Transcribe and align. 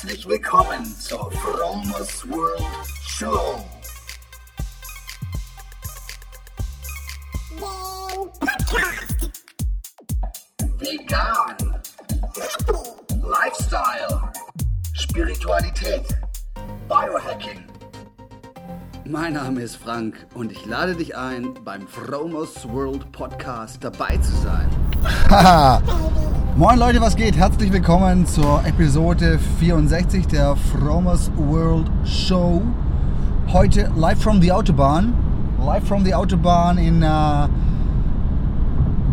Herzlich 0.00 0.28
willkommen 0.28 0.84
zur 0.84 1.28
Fromers 1.32 2.24
World 2.30 2.62
Show. 3.04 3.58
Vegan. 10.78 11.80
Lifestyle. 13.24 14.32
Spiritualität. 14.92 16.04
Biohacking. 16.88 17.64
Mein 19.04 19.32
Name 19.32 19.62
ist 19.62 19.74
Frank 19.74 20.14
und 20.34 20.52
ich 20.52 20.64
lade 20.64 20.94
dich 20.94 21.16
ein, 21.16 21.54
beim 21.64 21.88
Fromers 21.88 22.68
World 22.68 23.10
Podcast 23.10 23.82
dabei 23.82 24.16
zu 24.18 24.30
sein. 24.36 24.70
Haha. 25.28 25.82
Moin 26.58 26.76
Leute, 26.76 27.00
was 27.00 27.14
geht? 27.14 27.36
Herzlich 27.36 27.72
willkommen 27.72 28.26
zur 28.26 28.66
Episode 28.66 29.38
64 29.60 30.26
der 30.26 30.56
Fromers 30.56 31.30
World 31.36 31.88
Show. 32.02 32.62
Heute 33.52 33.92
live 33.94 34.20
from 34.20 34.42
the 34.42 34.50
Autobahn. 34.50 35.14
Live 35.64 35.86
from 35.86 36.04
the 36.04 36.12
Autobahn 36.12 36.76
in 36.78 37.00
äh, 37.00 37.46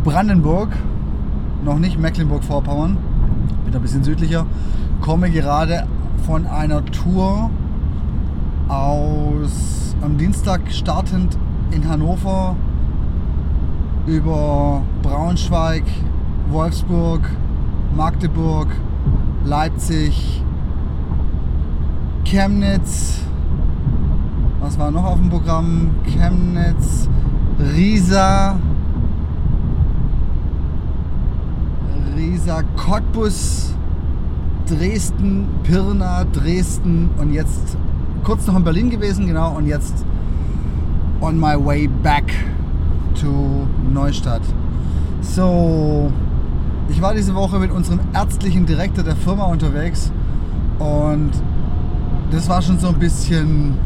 Brandenburg. 0.03 0.69
Noch 1.63 1.77
nicht 1.77 1.99
Mecklenburg-Vorpommern. 1.99 2.97
Bin 3.63 3.75
ein 3.75 3.81
bisschen 3.83 4.03
südlicher. 4.03 4.47
Komme 5.01 5.29
gerade 5.29 5.85
von 6.25 6.47
einer 6.47 6.83
Tour 6.85 7.51
aus 8.69 9.95
am 10.01 10.17
Dienstag 10.17 10.61
startend 10.71 11.37
in 11.69 11.87
Hannover 11.87 12.55
über 14.07 14.81
Braunschweig, 15.03 15.83
Wolfsburg, 16.49 17.21
Magdeburg, 17.95 18.67
Leipzig, 19.43 20.43
Chemnitz. 22.23 23.21
Was 24.61 24.77
war 24.79 24.91
noch 24.91 25.03
auf 25.03 25.19
dem 25.19 25.29
Programm? 25.29 25.91
Chemnitz, 26.05 27.07
Riesa, 27.59 28.57
Riesa, 32.15 32.63
Cottbus, 32.75 33.73
Dresden, 34.67 35.47
Pirna, 35.63 36.23
Dresden 36.25 37.09
und 37.19 37.33
jetzt 37.33 37.77
kurz 38.23 38.47
noch 38.47 38.55
in 38.55 38.63
Berlin 38.63 38.89
gewesen, 38.89 39.27
genau, 39.27 39.55
und 39.55 39.67
jetzt 39.67 40.05
on 41.21 41.39
my 41.39 41.55
way 41.55 41.87
back 42.01 42.25
to 43.21 43.67
Neustadt. 43.93 44.41
So, 45.21 46.11
ich 46.89 47.01
war 47.01 47.13
diese 47.13 47.35
Woche 47.35 47.59
mit 47.59 47.71
unserem 47.71 47.99
ärztlichen 48.13 48.65
Direktor 48.65 49.03
der 49.03 49.15
Firma 49.15 49.45
unterwegs 49.45 50.11
und 50.79 51.31
das 52.31 52.49
war 52.49 52.61
schon 52.61 52.79
so 52.79 52.89
ein 52.89 52.99
bisschen 52.99 53.77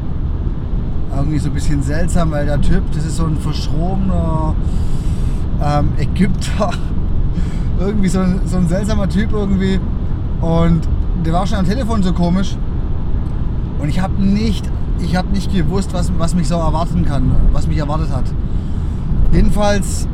irgendwie 1.16 1.39
so 1.39 1.50
ein 1.50 1.53
bisschen 1.53 1.81
seltsam, 1.81 2.31
weil 2.31 2.45
der 2.45 2.61
Typ, 2.61 2.83
das 2.94 3.05
ist 3.05 3.17
so 3.17 3.25
ein 3.25 3.38
verschrobener 3.38 4.55
ähm, 5.61 5.89
Ägypter, 5.97 6.72
irgendwie 7.80 8.09
so 8.09 8.20
ein, 8.20 8.42
so 8.45 8.58
ein 8.58 8.67
seltsamer 8.67 9.09
Typ 9.09 9.31
irgendwie. 9.31 9.80
Und 10.42 10.88
der 11.25 11.33
war 11.33 11.45
schon 11.47 11.58
am 11.58 11.66
Telefon 11.66 12.03
so 12.03 12.14
komisch. 12.14 12.55
Und 13.80 13.89
ich 13.89 14.00
habe 14.00 14.22
nicht, 14.22 14.70
ich 15.00 15.17
nicht 15.31 15.53
gewusst, 15.53 15.94
was, 15.94 16.11
was 16.17 16.36
mich 16.36 16.47
so 16.47 16.55
erwarten 16.55 17.05
kann, 17.05 17.31
was 17.52 17.67
mich 17.67 17.77
erwartet 17.77 18.09
hat. 18.14 18.25
Jedenfalls, 19.31 20.08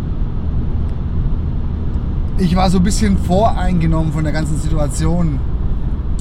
ich 2.37 2.55
war 2.55 2.69
so 2.69 2.79
ein 2.79 2.83
bisschen 2.83 3.17
voreingenommen 3.17 4.11
von 4.11 4.23
der 4.23 4.33
ganzen 4.33 4.57
Situation. 4.57 5.39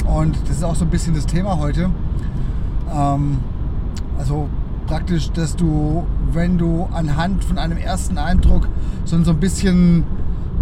Und 0.04 0.36
das 0.42 0.58
ist 0.58 0.64
auch 0.64 0.76
so 0.76 0.84
ein 0.84 0.90
bisschen 0.90 1.14
das 1.14 1.26
Thema 1.26 1.58
heute. 1.58 1.90
Ähm, 2.94 3.38
also 4.18 4.48
praktisch, 4.86 5.30
dass 5.32 5.56
du, 5.56 6.06
wenn 6.32 6.58
du 6.58 6.88
anhand 6.92 7.44
von 7.44 7.58
einem 7.58 7.78
ersten 7.78 8.18
Eindruck 8.18 8.68
so, 9.04 9.16
ein 9.16 9.40
bisschen 9.40 10.04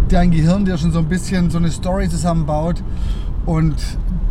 dein 0.09 0.31
Gehirn 0.31 0.65
dir 0.65 0.77
schon 0.77 0.91
so 0.91 0.99
ein 0.99 1.07
bisschen 1.07 1.49
so 1.49 1.57
eine 1.57 1.69
Story 1.69 2.09
zusammenbaut 2.09 2.83
und 3.45 3.75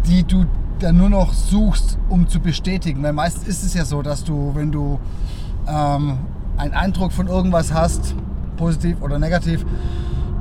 die 0.07 0.25
du 0.25 0.47
dann 0.81 0.97
nur 0.97 1.09
noch 1.09 1.33
suchst, 1.33 1.99
um 2.09 2.27
zu 2.29 2.41
bestätigen. 2.41 3.03
Weil 3.03 3.13
meistens 3.13 3.47
ist 3.47 3.63
es 3.63 3.75
ja 3.75 3.85
so, 3.85 4.03
dass 4.03 4.25
du, 4.25 4.53
wenn 4.55 4.73
du 4.73 4.99
ähm, 5.69 6.19
einen 6.57 6.75
Eindruck 6.75 7.13
von 7.13 7.29
irgendwas 7.29 7.73
hast, 7.73 8.17
positiv 8.57 9.01
oder 9.03 9.19
negativ, 9.19 9.65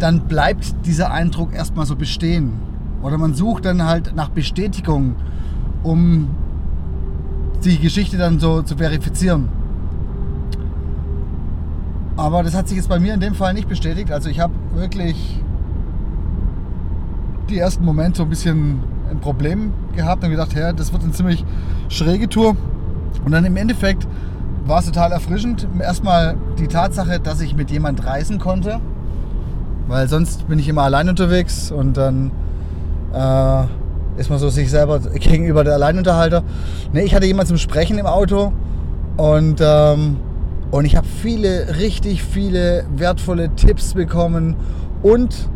dann 0.01 0.22
bleibt 0.22 0.85
dieser 0.85 1.12
Eindruck 1.12 1.53
erstmal 1.53 1.85
so 1.85 1.95
bestehen. 1.95 2.53
Oder 3.03 3.17
man 3.17 3.34
sucht 3.34 3.66
dann 3.66 3.85
halt 3.85 4.16
nach 4.16 4.29
Bestätigung, 4.29 5.16
um 5.84 6.29
die 7.63 7.78
Geschichte 7.79 8.17
dann 8.17 8.40
so 8.40 8.61
zu 8.63 8.78
verifizieren. 8.78 9.50
Aber 12.17 12.44
das 12.44 12.56
hat 12.56 12.67
sich 12.67 12.78
jetzt 12.78 12.90
bei 12.90 13.00
mir 13.00 13.13
in 13.13 13.19
dem 13.19 13.35
Fall 13.35 13.53
nicht 13.53 13.69
bestätigt. 13.69 14.11
Also 14.11 14.29
ich 14.29 14.40
habe 14.40 14.53
wirklich 14.73 15.41
die 17.50 17.57
ersten 17.57 17.85
Momente 17.85 18.17
so 18.17 18.23
ein 18.23 18.29
bisschen 18.29 18.79
ein 19.09 19.19
Problem 19.19 19.73
gehabt 19.95 20.23
und 20.23 20.31
gedacht, 20.31 20.53
ja, 20.53 20.73
das 20.73 20.94
wird 20.94 21.03
eine 21.03 21.11
ziemlich 21.11 21.45
schräge 21.90 22.28
Tour. 22.28 22.56
Und 23.25 23.31
dann 23.31 23.45
im 23.45 23.56
Endeffekt 23.57 24.07
war 24.66 24.79
es 24.79 24.85
total 24.85 25.11
erfrischend. 25.11 25.67
Erstmal 25.79 26.38
die 26.59 26.67
Tatsache, 26.67 27.19
dass 27.19 27.41
ich 27.41 27.56
mit 27.56 27.72
jemand 27.72 28.06
reisen 28.06 28.40
konnte, 28.40 28.79
weil 29.91 30.07
sonst 30.07 30.47
bin 30.47 30.57
ich 30.57 30.68
immer 30.68 30.81
allein 30.84 31.07
unterwegs 31.09 31.72
und 31.72 31.97
dann 31.97 32.31
äh, 33.13 34.19
ist 34.19 34.29
man 34.29 34.40
so 34.40 34.50
sich 34.50 34.72
selber 34.72 35.00
gegenüber 35.00 35.63
der 35.63 35.74
Alleinunterhalter. 35.75 36.44
Nee, 36.94 37.03
ich 37.03 37.13
hatte 37.13 37.28
jemanden 37.28 37.50
zum 37.50 37.57
Sprechen 37.57 38.00
im 38.00 38.07
Auto 38.07 38.52
und, 39.18 39.62
ähm, 39.62 40.18
und 40.72 40.85
ich 40.85 40.96
habe 40.96 41.06
viele, 41.22 41.78
richtig 41.78 42.24
viele 42.24 42.85
wertvolle 42.96 43.53
Tipps 43.56 43.94
bekommen 43.94 44.56
und 45.03 45.50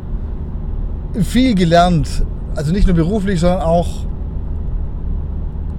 viel 1.24 1.56
gelernt 1.56 2.26
also 2.56 2.72
nicht 2.72 2.88
nur 2.88 2.96
beruflich, 2.96 3.40
sondern 3.40 3.62
auch 3.62 3.88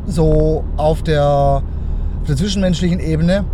so 0.07 0.65
auf 0.77 1.03
der, 1.03 1.25
auf 1.25 2.27
der 2.29 2.37
zwischenmenschlichen 2.37 3.01
Ebene. 3.01 3.45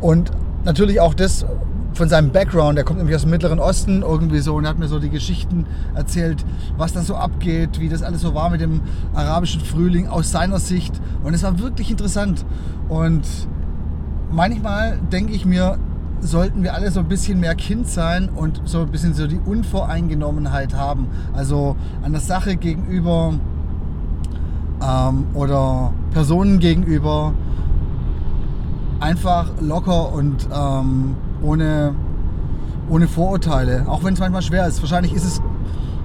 Und 0.00 0.30
natürlich 0.64 1.00
auch 1.00 1.14
das 1.14 1.46
von 1.92 2.08
seinem 2.08 2.30
Background, 2.30 2.76
der 2.76 2.84
kommt 2.84 2.98
nämlich 2.98 3.16
aus 3.16 3.22
dem 3.22 3.30
Mittleren 3.30 3.58
Osten 3.58 4.02
irgendwie 4.02 4.40
so 4.40 4.54
und 4.54 4.66
hat 4.66 4.78
mir 4.78 4.88
so 4.88 4.98
die 4.98 5.10
Geschichten 5.10 5.66
erzählt, 5.94 6.44
was 6.76 6.92
da 6.92 7.02
so 7.02 7.16
abgeht, 7.16 7.80
wie 7.80 7.88
das 7.88 8.02
alles 8.02 8.20
so 8.20 8.34
war 8.34 8.50
mit 8.50 8.60
dem 8.60 8.80
arabischen 9.14 9.60
Frühling 9.60 10.08
aus 10.08 10.30
seiner 10.30 10.58
Sicht. 10.58 11.00
Und 11.24 11.34
es 11.34 11.42
war 11.42 11.58
wirklich 11.58 11.90
interessant. 11.90 12.44
Und 12.88 13.22
manchmal 14.30 14.98
denke 15.12 15.32
ich 15.32 15.44
mir, 15.44 15.78
sollten 16.20 16.62
wir 16.62 16.74
alle 16.74 16.90
so 16.90 17.00
ein 17.00 17.08
bisschen 17.08 17.40
mehr 17.40 17.54
Kind 17.54 17.88
sein 17.88 18.28
und 18.28 18.60
so 18.64 18.80
ein 18.80 18.90
bisschen 18.90 19.14
so 19.14 19.26
die 19.26 19.40
Unvoreingenommenheit 19.44 20.74
haben. 20.74 21.08
Also 21.32 21.76
an 22.02 22.12
der 22.12 22.20
Sache 22.20 22.56
gegenüber 22.56 23.34
ähm, 24.82 25.26
oder 25.34 25.92
Personen 26.12 26.58
gegenüber 26.58 27.32
einfach 29.00 29.50
locker 29.60 30.12
und 30.12 30.46
ähm, 30.54 31.16
ohne, 31.42 31.94
ohne 32.88 33.08
Vorurteile. 33.08 33.84
Auch 33.86 34.04
wenn 34.04 34.14
es 34.14 34.20
manchmal 34.20 34.42
schwer 34.42 34.66
ist. 34.66 34.80
Wahrscheinlich 34.82 35.14
ist 35.14 35.24
es 35.24 35.42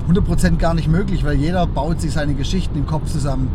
100% 0.09 0.57
gar 0.57 0.73
nicht 0.73 0.87
möglich, 0.87 1.23
weil 1.23 1.35
jeder 1.35 1.65
baut 1.65 2.01
sich 2.01 2.13
seine 2.13 2.35
Geschichten 2.35 2.77
im 2.77 2.85
Kopf 2.85 3.09
zusammen. 3.09 3.49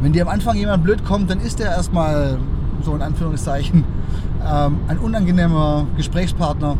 Wenn 0.00 0.12
dir 0.12 0.22
am 0.22 0.28
Anfang 0.28 0.56
jemand 0.56 0.84
blöd 0.84 1.04
kommt, 1.04 1.30
dann 1.30 1.40
ist 1.40 1.58
der 1.58 1.70
erstmal 1.70 2.38
so 2.82 2.94
in 2.94 3.02
Anführungszeichen 3.02 3.84
ähm, 4.48 4.78
ein 4.86 4.98
unangenehmer 4.98 5.86
Gesprächspartner. 5.96 6.76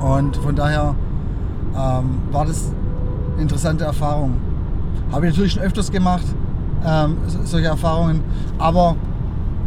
Und 0.00 0.36
von 0.36 0.56
daher 0.56 0.94
ähm, 1.74 2.18
war 2.32 2.44
das 2.44 2.72
eine 3.34 3.42
interessante 3.42 3.84
Erfahrung. 3.84 4.34
Habe 5.12 5.26
ich 5.26 5.32
natürlich 5.32 5.52
schon 5.52 5.62
öfters 5.62 5.92
gemacht, 5.92 6.24
ähm, 6.84 7.16
solche 7.44 7.68
Erfahrungen. 7.68 8.22
Aber 8.58 8.96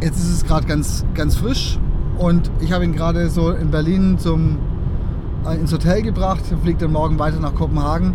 jetzt 0.02 0.18
ist 0.18 0.30
es 0.30 0.44
gerade 0.44 0.66
ganz, 0.66 1.04
ganz 1.14 1.36
frisch. 1.36 1.78
Und 2.20 2.50
ich 2.60 2.70
habe 2.70 2.84
ihn 2.84 2.92
gerade 2.92 3.30
so 3.30 3.50
in 3.50 3.70
Berlin 3.70 4.18
zum, 4.18 4.58
äh, 5.46 5.54
ins 5.54 5.72
Hotel 5.72 6.02
gebracht. 6.02 6.42
Fliegt 6.62 6.82
dann 6.82 6.92
morgen 6.92 7.18
weiter 7.18 7.40
nach 7.40 7.54
Kopenhagen. 7.54 8.12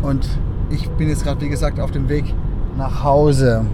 Und 0.00 0.26
ich 0.70 0.88
bin 0.92 1.10
jetzt 1.10 1.22
gerade, 1.22 1.38
wie 1.42 1.50
gesagt, 1.50 1.80
auf 1.80 1.90
dem 1.90 2.08
Weg 2.08 2.34
nach 2.78 3.04
Hause. 3.04 3.66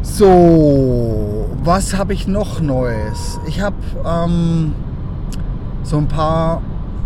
So, 0.00 1.50
was 1.62 1.98
habe 1.98 2.14
ich 2.14 2.26
noch 2.26 2.62
Neues? 2.62 3.38
Ich 3.46 3.60
habe 3.60 3.76
ähm, 4.06 4.72
so 5.82 5.98
ein 5.98 6.08
paar, 6.08 6.62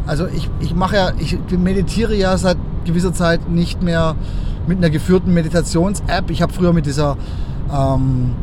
also 0.07 0.29
ich, 0.29 0.49
ich 0.61 0.73
mache 0.77 0.95
ja, 0.95 1.11
ich 1.19 1.37
meditiere 1.59 2.15
ja 2.15 2.39
seit 2.39 2.59
gewisser 2.85 3.13
Zeit 3.13 3.49
nicht 3.49 3.83
mehr 3.83 4.15
mit 4.69 4.79
einer 4.79 4.91
geführten 4.91 5.35
Meditations-App. 5.35 6.31
Ich 6.31 6.43
habe 6.43 6.53
früher 6.53 6.73
mit 6.73 6.87
dieser 6.87 7.17
ähm, 7.77 8.37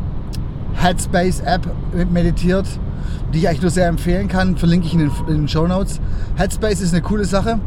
Headspace-App 0.74 1.68
meditiert, 2.10 2.66
die 3.32 3.38
ich 3.38 3.48
eigentlich 3.48 3.62
nur 3.62 3.70
sehr 3.70 3.88
empfehlen 3.88 4.28
kann. 4.28 4.56
Verlinke 4.56 4.86
ich 4.86 4.94
in 4.94 5.00
den, 5.00 5.10
in 5.28 5.34
den 5.34 5.48
Show 5.48 5.66
Notes. 5.66 6.00
Headspace 6.36 6.80
ist 6.80 6.92
eine 6.92 7.02
coole 7.02 7.24
Sache, 7.24 7.58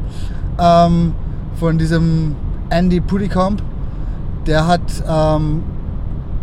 ähm, 0.60 1.14
von 1.56 1.78
diesem 1.78 2.36
Andy 2.70 3.02
Puddicombe. 3.02 3.64
Der 4.48 4.68
hat 4.68 4.82
ähm, 5.08 5.64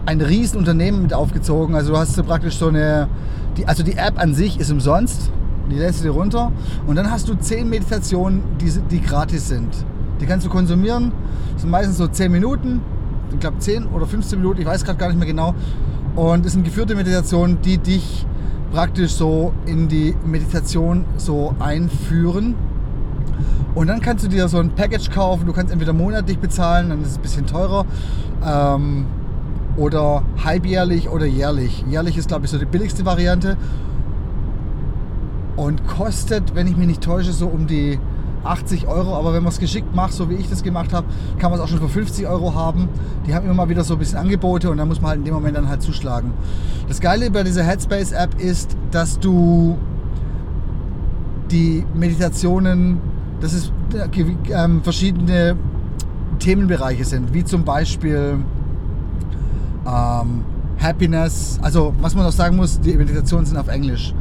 ein 0.07 0.21
riesen 0.21 0.59
Unternehmen 0.59 1.03
mit 1.03 1.15
aufgezogen. 1.15 1.75
Also 1.75 1.93
du 1.93 1.99
hast 1.99 2.15
so 2.15 2.23
praktisch 2.23 2.57
so 2.57 2.69
eine, 2.69 3.09
die, 3.57 3.67
also 3.67 3.83
die 3.83 3.97
App 3.97 4.19
an 4.19 4.35
sich 4.35 4.59
ist 4.59 4.71
umsonst, 4.71 5.31
die 5.71 5.77
lädst 5.77 6.01
du 6.01 6.05
dir 6.05 6.11
runter 6.11 6.53
und 6.87 6.97
dann 6.97 7.11
hast 7.11 7.29
du 7.29 7.35
10 7.35 7.69
Meditationen, 7.69 8.43
die, 8.61 8.71
die 8.91 9.01
gratis 9.01 9.49
sind. 9.49 9.73
Die 10.21 10.27
kannst 10.27 10.47
du 10.47 10.51
konsumieren, 10.51 11.13
das 11.53 11.63
sind 11.63 11.71
meistens 11.71 11.99
so 11.99 12.07
10 12.07 12.31
Minuten, 12.33 12.81
ich 13.33 13.41
glaube 13.41 13.59
10 13.59 13.87
oder 13.87 14.07
15 14.07 14.39
Minuten, 14.39 14.61
ich 14.61 14.67
weiß 14.67 14.85
gerade 14.85 14.99
gar 14.99 15.09
nicht 15.09 15.19
mehr 15.19 15.27
genau. 15.27 15.55
Und 16.15 16.45
es 16.45 16.53
sind 16.53 16.65
geführte 16.65 16.95
Meditationen, 16.95 17.63
die 17.63 17.79
dich 17.79 18.27
praktisch 18.73 19.13
so 19.13 19.53
in 19.67 19.89
die 19.89 20.15
Meditation 20.27 21.05
so 21.17 21.55
einführen. 21.59 22.55
Und 23.75 23.87
dann 23.87 24.01
kannst 24.01 24.25
du 24.25 24.29
dir 24.29 24.49
so 24.49 24.59
ein 24.59 24.71
Package 24.71 25.11
kaufen. 25.11 25.47
Du 25.47 25.53
kannst 25.53 25.73
entweder 25.73 25.93
monatlich 25.93 26.39
bezahlen, 26.39 26.91
dann 26.91 27.03
ist 27.03 27.09
es 27.09 27.17
ein 27.17 27.23
bisschen 27.23 27.47
teurer. 27.47 27.87
Ähm, 28.45 29.07
oder 29.77 30.23
halbjährlich 30.45 31.09
oder 31.09 31.25
jährlich. 31.25 31.85
Jährlich 31.89 32.19
ist, 32.19 32.29
glaube 32.29 32.45
ich, 32.45 32.51
so 32.51 32.59
die 32.59 32.67
billigste 32.67 33.07
Variante. 33.07 33.57
Und 35.57 35.87
kostet, 35.87 36.55
wenn 36.55 36.67
ich 36.67 36.77
mich 36.77 36.87
nicht 36.87 37.03
täusche, 37.03 37.33
so 37.33 37.47
um 37.47 37.67
die 37.67 37.99
80 38.45 38.87
Euro. 38.89 39.15
Aber 39.17 39.33
wenn 39.33 39.43
man 39.43 39.53
es 39.53 39.59
geschickt 39.59 39.95
macht, 39.95 40.13
so 40.13 40.29
wie 40.31 40.35
ich 40.35 40.49
das 40.49 40.63
gemacht 40.63 40.93
habe, 40.93 41.07
kann 41.39 41.51
man 41.51 41.61
es 41.61 41.65
auch 41.65 41.69
schon 41.69 41.79
für 41.79 41.89
50 41.89 42.27
Euro 42.27 42.55
haben. 42.55 42.89
Die 43.27 43.35
haben 43.35 43.45
immer 43.45 43.55
mal 43.55 43.69
wieder 43.69 43.85
so 43.85 43.95
ein 43.95 43.99
bisschen 43.99 44.19
Angebote 44.19 44.71
und 44.71 44.77
dann 44.79 44.89
muss 44.89 45.01
man 45.01 45.11
halt 45.11 45.19
in 45.21 45.25
dem 45.25 45.35
Moment 45.35 45.57
dann 45.57 45.69
halt 45.69 45.83
zuschlagen. 45.83 46.33
Das 46.89 47.01
Geile 47.01 47.31
bei 47.31 47.43
dieser 47.43 47.63
Headspace-App 47.63 48.41
ist, 48.41 48.77
dass 48.91 49.19
du 49.19 49.79
die 51.51 51.85
Meditationen, 51.95 52.99
dass 53.41 53.53
es 53.53 53.73
äh, 53.95 54.69
verschiedene 54.83 55.57
Themenbereiche 56.39 57.05
sind, 57.05 57.33
wie 57.35 57.45
zum 57.45 57.65
Beispiel 57.65 58.39
ähm, 59.87 60.45
Happiness. 60.81 61.59
Also 61.63 61.95
was 62.01 62.15
man 62.15 62.25
noch 62.25 62.33
sagen 62.33 62.57
muss, 62.57 62.81
die 62.81 62.95
Meditationen 62.95 63.47
sind 63.47 63.57
auf 63.57 63.69
Englisch. 63.69 64.15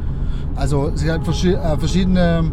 Also 0.56 0.92
sie 0.96 1.12
hat 1.12 1.28
äh, 1.28 1.78
verschiedene 1.78 2.52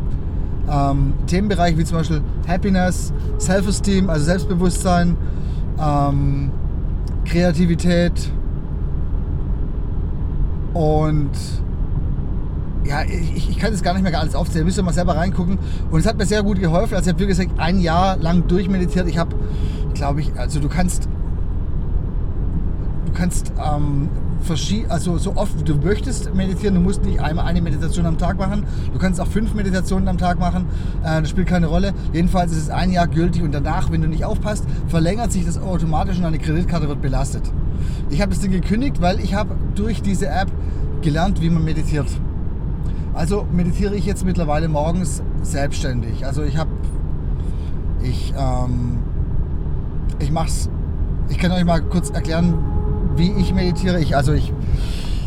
ähm, 0.70 1.14
Themenbereiche 1.26 1.78
wie 1.78 1.84
zum 1.84 1.98
Beispiel 1.98 2.20
Happiness, 2.46 3.12
Self-Esteem, 3.38 4.10
also 4.10 4.24
Selbstbewusstsein, 4.24 5.16
ähm, 5.80 6.50
Kreativität 7.24 8.32
und 10.74 11.30
ja, 12.84 13.02
ich, 13.02 13.50
ich 13.50 13.58
kann 13.58 13.72
das 13.72 13.82
gar 13.82 13.92
nicht 13.92 14.02
mehr 14.02 14.18
alles 14.18 14.34
aufzählen, 14.34 14.64
müsst 14.64 14.78
ihr 14.78 14.82
mal 14.82 14.92
selber 14.92 15.16
reingucken. 15.16 15.58
Und 15.90 16.00
es 16.00 16.06
hat 16.06 16.16
mir 16.16 16.24
sehr 16.24 16.42
gut 16.42 16.58
geholfen. 16.58 16.94
Also 16.94 17.10
ich 17.10 17.14
habe, 17.14 17.26
gesagt, 17.26 17.50
ein 17.58 17.80
Jahr 17.80 18.16
lang 18.16 18.46
durchmeditiert. 18.46 19.08
Ich 19.08 19.18
habe, 19.18 19.36
glaube 19.94 20.20
ich, 20.20 20.32
also 20.38 20.58
du 20.60 20.68
kannst 20.68 21.08
du 23.04 23.12
kannst 23.12 23.52
ähm, 23.58 24.08
also 24.88 25.18
so 25.18 25.36
oft 25.36 25.68
du 25.68 25.74
möchtest 25.74 26.34
meditieren. 26.34 26.74
Du 26.74 26.80
musst 26.80 27.04
nicht 27.04 27.20
einmal 27.20 27.46
eine 27.46 27.60
Meditation 27.60 28.06
am 28.06 28.18
Tag 28.18 28.38
machen. 28.38 28.64
Du 28.92 28.98
kannst 28.98 29.20
auch 29.20 29.26
fünf 29.26 29.54
Meditationen 29.54 30.08
am 30.08 30.18
Tag 30.18 30.38
machen. 30.38 30.66
Äh, 31.02 31.20
das 31.20 31.30
spielt 31.30 31.48
keine 31.48 31.66
Rolle. 31.66 31.92
Jedenfalls 32.12 32.52
ist 32.52 32.62
es 32.62 32.70
ein 32.70 32.90
Jahr 32.90 33.06
gültig 33.06 33.42
und 33.42 33.52
danach, 33.52 33.90
wenn 33.90 34.00
du 34.00 34.08
nicht 34.08 34.24
aufpasst, 34.24 34.64
verlängert 34.88 35.32
sich 35.32 35.44
das 35.44 35.60
automatisch 35.60 36.16
und 36.16 36.22
deine 36.22 36.38
Kreditkarte 36.38 36.88
wird 36.88 37.02
belastet. 37.02 37.42
Ich 38.10 38.20
habe 38.20 38.32
das 38.32 38.40
Ding 38.40 38.50
gekündigt, 38.50 39.00
weil 39.00 39.20
ich 39.20 39.34
habe 39.34 39.54
durch 39.74 40.02
diese 40.02 40.28
App 40.28 40.50
gelernt, 41.02 41.40
wie 41.42 41.50
man 41.50 41.64
meditiert. 41.64 42.08
Also 43.14 43.46
meditiere 43.52 43.96
ich 43.96 44.06
jetzt 44.06 44.24
mittlerweile 44.24 44.68
morgens 44.68 45.22
selbstständig. 45.42 46.24
Also 46.24 46.42
ich 46.42 46.56
habe, 46.56 46.70
ich, 48.02 48.32
ähm, 48.38 48.98
ich 50.18 50.30
mache 50.30 50.46
es, 50.46 50.70
ich 51.28 51.38
kann 51.38 51.50
euch 51.50 51.64
mal 51.64 51.82
kurz 51.82 52.10
erklären, 52.10 52.54
wie 53.18 53.32
ich 53.32 53.52
meditiere. 53.52 54.00
Ich, 54.00 54.16
also 54.16 54.32
ich, 54.32 54.52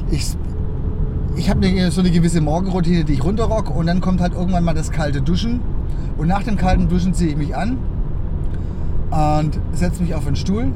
ich, 0.10 0.26
ich 1.36 1.50
habe 1.50 1.92
so 1.92 2.02
eine 2.02 2.12
gewisse 2.12 2.42
Morgenroutine, 2.42 3.04
die 3.04 3.14
ich 3.14 3.24
runterrock 3.24 3.76
und 3.76 3.86
dann 3.88 4.02
kommt 4.02 4.22
halt 4.22 4.34
irgendwann 4.34 4.64
mal 4.64 4.74
das 4.74 4.92
kalte 4.92 5.22
Duschen. 5.22 5.62
Und 6.18 6.28
nach 6.28 6.44
dem 6.44 6.58
kalten 6.58 6.88
Duschen 6.88 7.14
ziehe 7.14 7.32
ich 7.32 7.38
mich 7.38 7.56
an 7.56 7.78
und 9.12 9.60
setze 9.74 10.02
mich 10.02 10.16
auf 10.16 10.26
den 10.26 10.36
Stuhl 10.36 10.72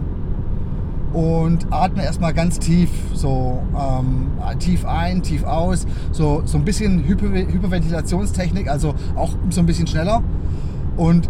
und 1.14 1.68
atme 1.72 2.04
erstmal 2.04 2.34
ganz 2.34 2.60
tief, 2.60 2.90
so 3.14 3.64
ähm, 3.74 4.32
tief 4.60 4.86
ein, 4.86 5.24
tief 5.24 5.46
aus, 5.46 5.88
so, 6.12 6.42
so 6.46 6.58
ein 6.58 6.66
bisschen 6.66 7.08
Hyper 7.08 7.28
Hyperventilationstechnik, 7.28 8.70
also 8.70 8.96
auch 9.16 9.32
so 9.50 9.62
ein 9.62 9.66
bisschen 9.66 9.88
schneller. 9.88 10.22
Und 10.98 11.30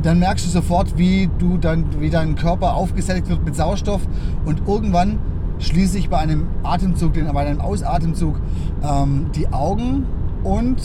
dann 0.00 0.18
merkst 0.18 0.46
du 0.46 0.50
sofort, 0.50 0.96
wie, 0.96 1.28
du 1.38 1.58
dann, 1.58 1.84
wie 2.00 2.10
dein 2.10 2.34
Körper 2.34 2.74
aufgesättigt 2.74 3.28
wird 3.28 3.44
mit 3.44 3.54
Sauerstoff 3.54 4.00
und 4.44 4.66
irgendwann 4.66 5.18
schließe 5.58 5.98
ich 5.98 6.08
bei 6.08 6.18
einem 6.18 6.46
Atemzug, 6.62 7.12
bei 7.14 7.46
einem 7.46 7.60
Ausatemzug 7.60 8.40
ähm, 8.82 9.26
die 9.34 9.52
Augen 9.52 10.06
und 10.42 10.80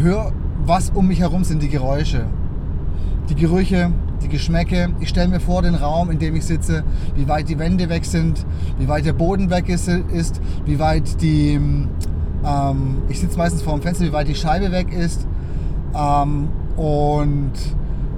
höre, 0.00 0.32
was 0.66 0.90
um 0.90 1.08
mich 1.08 1.20
herum 1.20 1.44
sind, 1.44 1.62
die 1.62 1.68
Geräusche, 1.68 2.26
die 3.28 3.34
Gerüche, 3.34 3.90
die 4.22 4.28
Geschmäcke. 4.28 4.90
Ich 5.00 5.10
stelle 5.10 5.28
mir 5.28 5.40
vor 5.40 5.62
den 5.62 5.74
Raum, 5.74 6.10
in 6.10 6.18
dem 6.18 6.34
ich 6.34 6.44
sitze, 6.44 6.84
wie 7.14 7.28
weit 7.28 7.48
die 7.48 7.58
Wände 7.58 7.88
weg 7.88 8.04
sind, 8.04 8.44
wie 8.78 8.88
weit 8.88 9.06
der 9.06 9.12
Boden 9.12 9.50
weg 9.50 9.68
ist, 9.68 9.88
ist 9.88 10.40
wie 10.64 10.78
weit 10.78 11.20
die 11.22 11.60
ähm, 12.44 13.02
ich 13.08 13.20
sitze 13.20 13.38
meistens 13.38 13.62
vor 13.62 13.74
dem 13.74 13.82
Fenster, 13.82 14.04
wie 14.04 14.12
weit 14.12 14.28
die 14.28 14.34
Scheibe 14.34 14.72
weg 14.72 14.92
ist. 14.92 15.26
Ähm, 15.94 16.48
und 16.76 17.52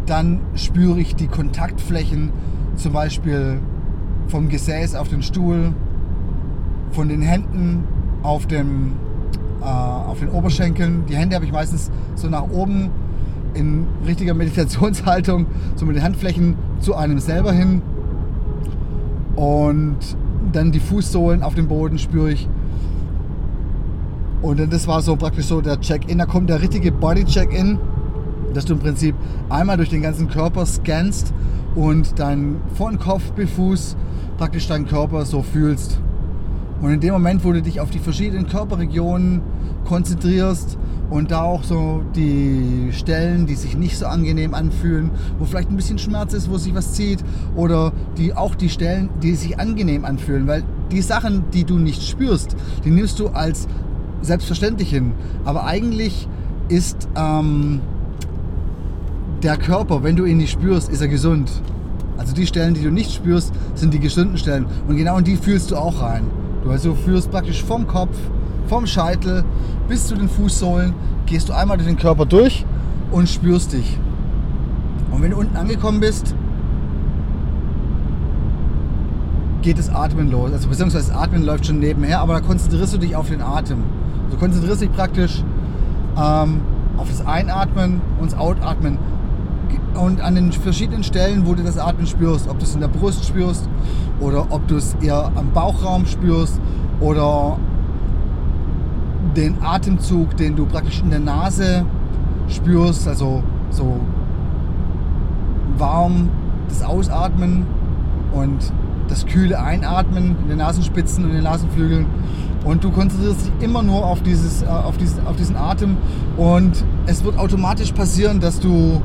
dann 0.06 0.40
spüre 0.54 0.98
ich 1.00 1.14
die 1.14 1.26
Kontaktflächen, 1.26 2.30
zum 2.76 2.92
Beispiel 2.92 3.58
vom 4.28 4.48
Gesäß 4.48 4.94
auf 4.94 5.08
den 5.08 5.22
Stuhl, 5.22 5.72
von 6.92 7.08
den 7.08 7.22
Händen 7.22 7.84
auf, 8.22 8.46
dem, 8.46 8.92
äh, 9.60 9.64
auf 9.64 10.20
den 10.20 10.30
Oberschenkeln. 10.30 11.04
Die 11.08 11.16
Hände 11.16 11.36
habe 11.36 11.44
ich 11.44 11.52
meistens 11.52 11.90
so 12.14 12.28
nach 12.28 12.48
oben 12.48 12.90
in 13.54 13.86
richtiger 14.06 14.34
Meditationshaltung, 14.34 15.46
so 15.76 15.86
mit 15.86 15.96
den 15.96 16.02
Handflächen 16.02 16.56
zu 16.80 16.94
einem 16.94 17.18
selber 17.18 17.52
hin. 17.52 17.82
Und 19.34 19.98
dann 20.52 20.72
die 20.72 20.80
Fußsohlen 20.80 21.42
auf 21.42 21.54
dem 21.54 21.68
Boden 21.68 21.98
spüre 21.98 22.32
ich. 22.32 22.48
Und 24.42 24.72
das 24.72 24.86
war 24.86 25.02
so 25.02 25.16
praktisch 25.16 25.46
so 25.46 25.60
der 25.60 25.80
Check-in. 25.80 26.18
Da 26.18 26.26
kommt 26.26 26.50
der 26.50 26.60
richtige 26.60 26.92
Body-Check-in, 26.92 27.78
dass 28.54 28.64
du 28.64 28.74
im 28.74 28.78
Prinzip 28.78 29.14
einmal 29.48 29.76
durch 29.76 29.90
den 29.90 30.02
ganzen 30.02 30.28
Körper 30.28 30.66
scannst 30.66 31.32
und 31.74 32.18
dann 32.18 32.56
von 32.74 32.98
Kopf 32.98 33.32
bis 33.32 33.50
Fuß 33.50 33.96
praktisch 34.38 34.66
deinen 34.66 34.86
Körper 34.86 35.24
so 35.24 35.42
fühlst. 35.42 36.00
Und 36.80 36.90
in 36.90 37.00
dem 37.00 37.12
Moment, 37.12 37.44
wo 37.44 37.52
du 37.52 37.62
dich 37.62 37.80
auf 37.80 37.90
die 37.90 37.98
verschiedenen 37.98 38.46
Körperregionen 38.46 39.40
konzentrierst 39.86 40.76
und 41.08 41.30
da 41.30 41.42
auch 41.42 41.62
so 41.62 42.02
die 42.14 42.90
Stellen, 42.92 43.46
die 43.46 43.54
sich 43.54 43.76
nicht 43.76 43.96
so 43.96 44.06
angenehm 44.06 44.52
anfühlen, 44.52 45.10
wo 45.38 45.44
vielleicht 45.44 45.70
ein 45.70 45.76
bisschen 45.76 45.98
Schmerz 45.98 46.34
ist, 46.34 46.50
wo 46.50 46.58
sich 46.58 46.74
was 46.74 46.92
zieht, 46.92 47.24
oder 47.54 47.92
die 48.18 48.34
auch 48.34 48.54
die 48.54 48.68
Stellen, 48.68 49.08
die 49.22 49.34
sich 49.34 49.58
angenehm 49.58 50.04
anfühlen, 50.04 50.46
weil 50.46 50.64
die 50.90 51.00
Sachen, 51.00 51.44
die 51.52 51.64
du 51.64 51.78
nicht 51.78 52.02
spürst, 52.02 52.56
die 52.84 52.90
nimmst 52.90 53.18
du 53.20 53.28
als 53.28 53.68
selbstverständlich 54.22 54.90
hin. 54.90 55.12
Aber 55.44 55.64
eigentlich 55.64 56.28
ist 56.68 57.08
ähm, 57.16 57.80
der 59.42 59.56
Körper, 59.56 60.02
wenn 60.02 60.16
du 60.16 60.24
ihn 60.24 60.38
nicht 60.38 60.52
spürst, 60.52 60.88
ist 60.88 61.00
er 61.00 61.08
gesund. 61.08 61.50
Also 62.18 62.34
die 62.34 62.46
Stellen, 62.46 62.74
die 62.74 62.82
du 62.82 62.90
nicht 62.90 63.12
spürst, 63.12 63.52
sind 63.74 63.92
die 63.92 64.00
gesunden 64.00 64.38
Stellen. 64.38 64.66
Und 64.88 64.96
genau 64.96 65.18
in 65.18 65.24
die 65.24 65.36
fühlst 65.36 65.70
du 65.70 65.76
auch 65.76 66.00
rein. 66.02 66.24
Du 66.64 66.70
also 66.70 66.94
führst 66.94 67.30
praktisch 67.30 67.62
vom 67.62 67.86
Kopf, 67.86 68.16
vom 68.66 68.86
Scheitel 68.86 69.44
bis 69.88 70.06
zu 70.06 70.16
den 70.16 70.28
Fußsohlen, 70.28 70.94
gehst 71.26 71.48
du 71.48 71.52
einmal 71.52 71.76
durch 71.76 71.88
den 71.88 71.98
Körper 71.98 72.26
durch 72.26 72.64
und 73.12 73.28
spürst 73.28 73.72
dich. 73.72 73.98
Und 75.12 75.22
wenn 75.22 75.30
du 75.30 75.36
unten 75.36 75.56
angekommen 75.56 76.00
bist, 76.00 76.34
geht 79.62 79.78
das 79.78 79.90
Atmen 79.90 80.30
los. 80.30 80.52
Also 80.52 80.68
beziehungsweise 80.68 81.08
das 81.08 81.16
Atmen 81.16 81.44
läuft 81.44 81.66
schon 81.66 81.78
nebenher, 81.78 82.20
aber 82.20 82.34
da 82.34 82.40
konzentrierst 82.40 82.94
du 82.94 82.98
dich 82.98 83.16
auf 83.16 83.28
den 83.28 83.42
Atem. 83.42 83.84
Du 84.36 84.40
konzentrierst 84.40 84.82
dich 84.82 84.92
praktisch 84.92 85.42
ähm, 86.14 86.60
auf 86.98 87.08
das 87.08 87.26
Einatmen 87.26 88.02
und 88.20 88.32
das 88.32 88.38
Outatmen. 88.38 88.98
Und 89.94 90.20
an 90.20 90.34
den 90.34 90.52
verschiedenen 90.52 91.02
Stellen, 91.04 91.46
wo 91.46 91.54
du 91.54 91.62
das 91.62 91.78
Atmen 91.78 92.06
spürst, 92.06 92.46
ob 92.46 92.58
du 92.58 92.66
es 92.66 92.74
in 92.74 92.82
der 92.82 92.88
Brust 92.88 93.24
spürst 93.24 93.66
oder 94.20 94.46
ob 94.50 94.68
du 94.68 94.76
es 94.76 94.94
eher 95.00 95.32
am 95.34 95.52
Bauchraum 95.54 96.04
spürst 96.04 96.60
oder 97.00 97.56
den 99.34 99.56
Atemzug, 99.62 100.36
den 100.36 100.54
du 100.54 100.66
praktisch 100.66 101.00
in 101.00 101.08
der 101.08 101.20
Nase 101.20 101.86
spürst, 102.48 103.08
also 103.08 103.42
so 103.70 104.00
warm 105.78 106.28
das 106.68 106.82
Ausatmen 106.82 107.64
und 108.32 108.70
das 109.08 109.24
kühle 109.24 109.58
Einatmen 109.58 110.36
in 110.42 110.48
den 110.48 110.58
Nasenspitzen 110.58 111.24
und 111.24 111.32
den 111.32 111.44
Nasenflügeln 111.44 112.04
und 112.66 112.82
du 112.84 112.90
konzentrierst 112.90 113.46
dich 113.46 113.52
immer 113.60 113.82
nur 113.82 114.04
auf, 114.04 114.22
dieses, 114.22 114.62
äh, 114.62 114.66
auf, 114.66 114.98
diesen, 114.98 115.26
auf 115.26 115.36
diesen 115.36 115.56
Atem 115.56 115.96
und 116.36 116.84
es 117.06 117.24
wird 117.24 117.38
automatisch 117.38 117.92
passieren, 117.92 118.40
dass 118.40 118.60
du 118.60 119.00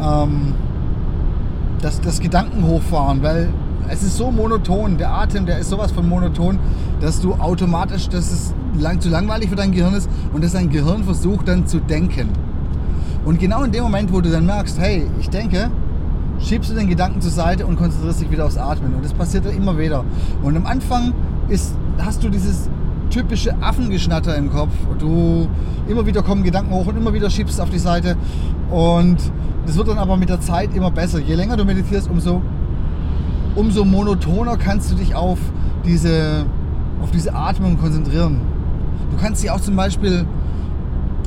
ähm, 0.00 0.54
dass, 1.80 2.00
das 2.00 2.20
Gedanken 2.20 2.64
hochfahren, 2.64 3.22
weil 3.22 3.48
es 3.88 4.02
ist 4.02 4.16
so 4.16 4.30
monoton, 4.30 4.96
der 4.98 5.12
Atem, 5.12 5.46
der 5.46 5.58
ist 5.58 5.70
sowas 5.70 5.92
von 5.92 6.08
monoton, 6.08 6.58
dass 7.00 7.20
du 7.20 7.34
automatisch, 7.34 8.08
dass 8.08 8.32
es 8.32 8.54
lang, 8.78 9.00
zu 9.00 9.08
langweilig 9.08 9.50
für 9.50 9.56
dein 9.56 9.72
Gehirn 9.72 9.94
ist 9.94 10.08
und 10.32 10.42
dass 10.42 10.52
dein 10.52 10.70
Gehirn 10.70 11.04
versucht 11.04 11.48
dann 11.48 11.66
zu 11.66 11.80
denken. 11.80 12.28
Und 13.24 13.38
genau 13.38 13.64
in 13.64 13.72
dem 13.72 13.82
Moment, 13.82 14.12
wo 14.12 14.20
du 14.20 14.30
dann 14.30 14.46
merkst, 14.46 14.78
hey, 14.78 15.06
ich 15.20 15.28
denke, 15.30 15.70
schiebst 16.38 16.70
du 16.70 16.74
den 16.74 16.88
Gedanken 16.88 17.20
zur 17.20 17.30
Seite 17.32 17.66
und 17.66 17.76
konzentrierst 17.76 18.20
dich 18.20 18.30
wieder 18.30 18.46
aufs 18.46 18.56
Atmen. 18.56 18.94
Und 18.94 19.04
das 19.04 19.12
passiert 19.12 19.46
dann 19.46 19.56
immer 19.56 19.78
wieder. 19.78 20.04
Und 20.42 20.56
am 20.56 20.66
Anfang 20.66 21.12
ist, 21.48 21.74
hast 21.98 22.22
du 22.22 22.28
dieses 22.28 22.68
typische 23.10 23.54
Affengeschnatter 23.60 24.36
im 24.36 24.50
Kopf. 24.50 24.72
Du 24.98 25.48
immer 25.88 26.06
wieder 26.06 26.22
kommen 26.22 26.42
Gedanken 26.42 26.72
hoch 26.74 26.86
und 26.86 26.96
immer 26.96 27.12
wieder 27.12 27.30
schiebst 27.30 27.60
auf 27.60 27.70
die 27.70 27.78
Seite. 27.78 28.16
Und 28.70 29.18
das 29.66 29.76
wird 29.76 29.88
dann 29.88 29.98
aber 29.98 30.16
mit 30.16 30.28
der 30.28 30.40
Zeit 30.40 30.74
immer 30.74 30.90
besser. 30.90 31.20
Je 31.20 31.34
länger 31.34 31.56
du 31.56 31.64
meditierst, 31.64 32.10
umso, 32.10 32.42
umso 33.54 33.84
monotoner 33.84 34.56
kannst 34.56 34.90
du 34.90 34.96
dich 34.96 35.14
auf 35.14 35.38
diese, 35.84 36.44
auf 37.02 37.10
diese 37.10 37.34
Atmung 37.34 37.78
konzentrieren. 37.78 38.40
Du 39.10 39.16
kannst 39.22 39.42
dich 39.42 39.50
auch 39.50 39.60
zum 39.60 39.76
Beispiel 39.76 40.26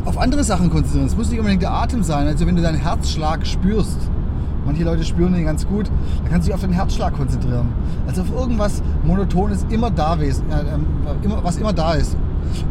auf 0.05 0.17
andere 0.17 0.43
Sachen 0.43 0.69
konzentrieren. 0.69 1.07
Es 1.07 1.17
muss 1.17 1.29
nicht 1.29 1.39
unbedingt 1.39 1.61
der 1.61 1.73
Atem 1.73 2.03
sein. 2.03 2.27
Also 2.27 2.45
wenn 2.45 2.55
du 2.55 2.61
deinen 2.61 2.79
Herzschlag 2.79 3.45
spürst, 3.45 3.97
manche 4.69 4.83
Leute 4.83 5.03
spüren 5.03 5.33
den 5.33 5.45
ganz 5.45 5.65
gut, 5.65 5.87
dann 5.87 6.31
kannst 6.31 6.47
du 6.47 6.51
dich 6.51 6.53
auf 6.53 6.61
den 6.61 6.71
Herzschlag 6.71 7.13
konzentrieren. 7.13 7.69
Also 8.05 8.21
auf 8.21 8.31
irgendwas 8.31 8.83
Monotones 9.03 9.65
immer 9.71 9.89
da 9.89 10.15
äh, 10.15 10.31
immer, 11.23 11.43
was 11.43 11.57
immer 11.57 11.73
da 11.73 11.95
ist. 11.95 12.15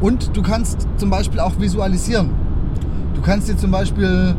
Und 0.00 0.36
du 0.36 0.42
kannst 0.42 0.86
zum 0.96 1.10
Beispiel 1.10 1.40
auch 1.40 1.58
visualisieren. 1.58 2.30
Du 3.14 3.20
kannst 3.20 3.48
dir 3.48 3.56
zum 3.56 3.72
Beispiel, 3.72 4.36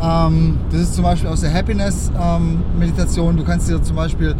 ähm, 0.00 0.58
das 0.70 0.80
ist 0.80 0.94
zum 0.94 1.02
Beispiel 1.02 1.28
aus 1.28 1.40
der 1.40 1.52
Happiness-Meditation, 1.52 3.30
ähm, 3.30 3.36
du 3.36 3.44
kannst 3.44 3.68
dir 3.68 3.82
zum 3.82 3.96
Beispiel 3.96 4.36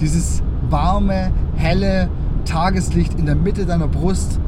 dieses 0.00 0.42
warme, 0.68 1.30
helle 1.54 2.08
Tageslicht 2.44 3.16
in 3.20 3.26
der 3.26 3.36
Mitte 3.36 3.66
deiner 3.66 3.86
Brust 3.86 4.40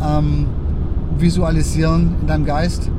ähm, 0.00 0.46
visualisieren 1.18 2.14
in 2.20 2.28
deinem 2.28 2.44
Geist. 2.44 2.92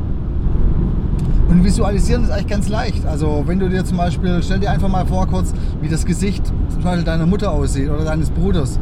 Und 1.50 1.64
visualisieren 1.64 2.24
ist 2.24 2.30
eigentlich 2.30 2.48
ganz 2.48 2.70
leicht. 2.70 3.06
Also 3.08 3.44
wenn 3.48 3.60
du 3.60 3.70
dir 3.70 3.84
zum 3.84 3.98
Beispiel, 3.98 4.40
stell 4.44 4.60
dir 4.60 4.70
einfach 4.70 4.88
mal 4.88 5.06
vor 5.06 5.26
kurz, 5.28 5.52
wie 5.82 5.90
das 5.90 6.06
Gesicht 6.06 6.46
zum 6.70 6.84
Beispiel 6.84 7.04
deiner 7.04 7.26
Mutter 7.26 7.52
aussieht 7.52 7.90
oder 7.90 8.06
deines 8.06 8.30
Bruders. 8.30 8.80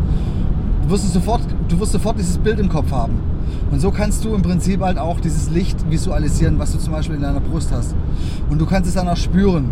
Du 0.84 0.90
wirst, 0.90 1.12
sofort, 1.14 1.42
du 1.70 1.80
wirst 1.80 1.94
sofort 1.94 2.20
dieses 2.20 2.38
Bild 2.38 2.60
im 2.60 2.68
Kopf 2.68 2.92
haben. 2.92 3.20
Und 3.72 3.80
so 3.80 3.90
kannst 3.92 4.26
du 4.26 4.36
im 4.36 4.42
Prinzip 4.42 4.82
halt 4.82 4.98
auch 4.98 5.22
dieses 5.22 5.50
Licht 5.50 5.90
visualisieren, 5.90 6.60
was 6.60 6.74
du 6.74 6.78
zum 6.78 6.92
Beispiel 6.94 7.16
in 7.16 7.22
deiner 7.22 7.40
Brust 7.40 7.72
hast. 7.72 7.96
Und 8.50 8.60
du 8.60 8.66
kannst 8.66 8.90
es 8.90 8.96
dann 8.96 9.08
auch 9.08 9.18
spüren. 9.18 9.72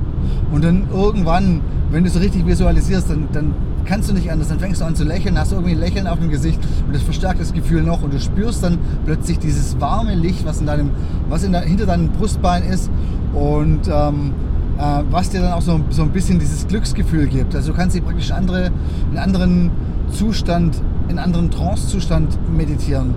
Und 0.52 0.64
dann 0.64 0.88
irgendwann, 0.94 1.62
wenn 1.92 2.04
du 2.04 2.10
es 2.10 2.20
richtig 2.20 2.46
visualisierst, 2.46 3.10
dann, 3.10 3.28
dann 3.34 3.54
kannst 3.86 4.10
du 4.10 4.14
nicht 4.14 4.32
anders. 4.32 4.50
Dann 4.50 4.60
fängst 4.60 4.82
du 4.82 4.86
an 4.86 4.96
zu 4.96 5.04
lächeln, 5.04 5.38
hast 5.38 5.52
irgendwie 5.52 5.72
ein 5.72 5.80
Lächeln 5.80 6.08
auf 6.08 6.20
dem 6.20 6.30
Gesicht 6.30 6.60
und 6.86 6.94
das 6.94 7.04
verstärkt 7.04 7.40
das 7.40 7.54
Gefühl 7.54 7.84
noch 7.84 8.02
und 8.02 8.14
du 8.14 8.20
spürst 8.20 8.64
dann 8.64 8.78
plötzlich 9.06 9.40
dieses 9.40 9.80
warme 9.80 10.16
Licht, 10.16 10.46
was, 10.46 10.60
in 10.60 10.66
deinem, 10.66 10.92
was 11.30 11.44
in 11.44 11.52
der, 11.52 11.62
hinter 11.62 11.86
deinem 11.86 12.10
Brustbein 12.10 12.64
ist 12.64 12.90
und 13.34 13.88
ähm, 13.88 14.34
äh, 14.78 15.04
was 15.10 15.30
dir 15.30 15.42
dann 15.42 15.54
auch 15.54 15.62
so, 15.62 15.80
so 15.90 16.04
ein 16.04 16.12
bisschen 16.12 16.40
dieses 16.40 16.68
Glücksgefühl 16.68 17.28
gibt. 17.28 17.56
Also 17.56 17.72
du 17.72 17.78
kannst 17.78 17.96
dich 17.96 18.04
praktisch 18.04 18.32
andere, 18.32 18.68
in 18.68 18.72
einen 19.12 19.18
anderen 19.18 19.72
Zustand, 20.12 20.82
in 21.08 21.20
anderen 21.20 21.52
Trance-Zustand 21.52 22.38
meditieren. 22.56 23.16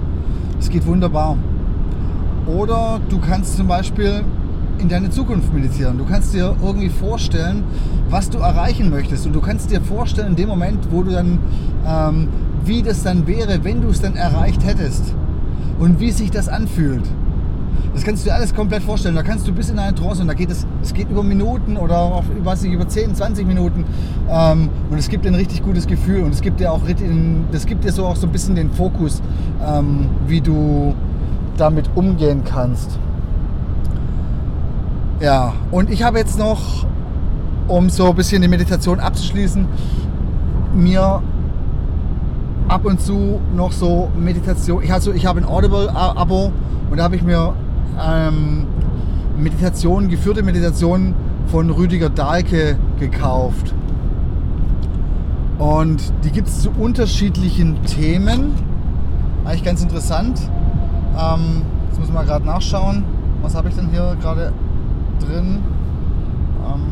Das 0.59 0.69
geht 0.71 0.87
wunderbar. 0.87 1.37
Oder 2.47 3.01
du 3.09 3.19
kannst 3.19 3.57
zum 3.57 3.67
Beispiel 3.69 4.25
in 4.79 4.89
deine 4.89 5.11
Zukunft 5.11 5.53
meditieren. 5.53 5.99
Du 5.99 6.05
kannst 6.05 6.35
dir 6.35 6.55
irgendwie 6.63 6.89
vorstellen, 6.89 7.65
was 8.11 8.31
du 8.31 8.39
erreichen 8.39 8.91
möchtest. 8.91 9.27
Und 9.27 9.33
du 9.33 9.41
kannst 9.41 9.71
dir 9.71 9.81
vorstellen, 9.81 10.29
in 10.29 10.37
dem 10.37 10.49
Moment, 10.49 10.89
wo 10.91 11.03
du 11.03 11.11
dann, 11.11 11.39
ähm, 11.87 12.29
wie 12.65 12.83
das 12.83 13.03
dann 13.03 13.27
wäre, 13.27 13.65
wenn 13.65 13.81
du 13.81 13.89
es 13.89 14.01
dann 14.01 14.17
erreicht 14.17 14.65
hättest. 14.65 15.15
Und 15.79 16.01
wie 16.01 16.11
sich 16.11 16.31
das 16.31 16.49
anfühlt. 16.49 17.05
Das 17.95 18.05
kannst 18.05 18.25
du 18.25 18.31
dir 18.31 18.35
alles 18.35 18.55
komplett 18.55 18.83
vorstellen. 18.83 19.15
Da 19.15 19.23
kannst 19.23 19.47
du 19.49 19.53
bis 19.53 19.71
in 19.71 19.79
eine 19.79 19.95
Trance 19.95 20.23
und 20.23 20.29
da 20.29 20.35
geht 20.35 20.51
es, 20.51 20.67
es 20.83 20.95
geht 20.95 21.11
über 21.11 21.23
Minuten 21.23 21.77
oder 21.77 21.99
auch, 21.99 22.25
weiß 22.43 22.63
nicht, 22.63 22.73
über 22.73 22.87
10, 22.87 23.15
20 23.15 23.47
Minuten. 23.47 23.85
Ähm, 24.31 24.69
und 24.91 24.99
es 24.99 25.09
gibt 25.09 25.25
dir 25.25 25.31
ein 25.31 25.35
richtig 25.35 25.63
gutes 25.63 25.87
Gefühl 25.87 26.23
und 26.23 26.33
es 26.33 26.41
gibt 26.41 26.61
dir 26.61 26.73
auch, 26.73 26.83
das 27.51 27.67
gibt 27.67 27.85
dir 27.85 27.93
so 27.93 28.07
auch 28.07 28.17
so 28.17 28.27
ein 28.27 28.33
bisschen 28.33 28.55
den 28.55 28.71
Fokus, 28.71 29.23
ähm, 29.67 30.09
wie 30.27 30.41
du 30.41 30.95
damit 31.57 31.91
umgehen 31.95 32.43
kannst. 32.45 32.99
Ja, 35.21 35.55
und 35.73 35.91
ich 35.91 36.05
habe 36.05 36.19
jetzt 36.19 36.39
noch, 36.39 36.87
um 37.67 37.91
so 37.91 38.11
ein 38.11 38.15
bisschen 38.15 38.41
die 38.41 38.47
Meditation 38.47 39.01
abzuschließen, 39.01 39.67
mir 40.75 41.23
ab 42.69 42.85
und 42.85 43.01
zu 43.01 43.41
noch 43.57 43.73
so 43.73 44.11
Meditation. 44.17 44.81
Ich, 44.83 44.93
also, 44.93 45.13
ich 45.13 45.27
habe 45.27 45.41
ein 45.41 45.45
Audible-Abo 45.45 46.53
und 46.91 46.97
da 46.97 47.03
habe 47.03 47.17
ich 47.17 47.23
mir 47.23 47.53
ähm, 48.01 48.67
Meditation, 49.37 50.09
geführte 50.09 50.45
Meditation 50.45 51.15
von 51.49 51.71
Rüdiger 51.71 52.11
Dahlke 52.11 52.77
gekauft. 53.01 53.75
Und 55.59 56.13
die 56.23 56.31
gibt 56.31 56.47
es 56.47 56.61
zu 56.61 56.71
unterschiedlichen 56.71 57.83
Themen. 57.83 58.53
Eigentlich 59.45 59.65
ganz 59.65 59.83
interessant. 59.83 60.41
Ähm, 61.19 61.63
jetzt 61.89 61.99
muss 61.99 62.13
man 62.13 62.25
gerade 62.25 62.47
nachschauen. 62.47 63.03
Was 63.43 63.57
habe 63.57 63.69
ich 63.69 63.75
denn 63.75 63.89
hier 63.91 64.17
gerade 64.21 64.53
drin. 65.19 65.63
Ähm, 66.65 66.83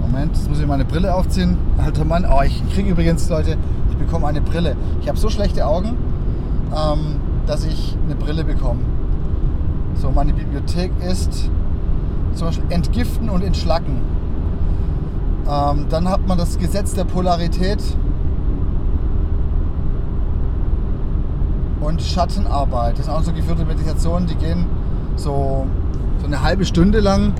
Moment, 0.00 0.36
jetzt 0.36 0.48
muss 0.48 0.60
ich 0.60 0.66
meine 0.66 0.84
Brille 0.84 1.14
aufziehen. 1.14 1.56
Alter 1.78 2.04
Mann, 2.04 2.26
oh, 2.30 2.42
ich 2.42 2.62
kriege 2.72 2.90
übrigens, 2.90 3.28
Leute, 3.28 3.56
ich 3.90 3.96
bekomme 3.96 4.26
eine 4.26 4.40
Brille. 4.40 4.76
Ich 5.00 5.08
habe 5.08 5.18
so 5.18 5.28
schlechte 5.28 5.66
Augen, 5.66 5.96
ähm, 6.74 7.16
dass 7.46 7.64
ich 7.64 7.96
eine 8.04 8.14
Brille 8.14 8.44
bekomme. 8.44 8.80
So, 9.94 10.10
meine 10.10 10.32
Bibliothek 10.32 10.92
ist 11.04 11.50
zum 12.34 12.46
Beispiel 12.48 12.70
Entgiften 12.70 13.28
und 13.30 13.42
Entschlacken. 13.42 14.00
Ähm, 15.50 15.86
dann 15.88 16.08
hat 16.08 16.26
man 16.26 16.38
das 16.38 16.58
Gesetz 16.58 16.94
der 16.94 17.04
Polarität 17.04 17.82
und 21.80 22.02
Schattenarbeit. 22.02 22.98
Das 22.98 23.06
sind 23.06 23.14
auch 23.14 23.22
so 23.22 23.32
geführte 23.32 23.64
Meditationen, 23.64 24.28
die 24.28 24.34
gehen 24.34 24.66
so 25.16 25.66
so 26.20 26.26
eine 26.26 26.42
halbe 26.42 26.64
Stunde 26.64 27.00
lang. 27.00 27.32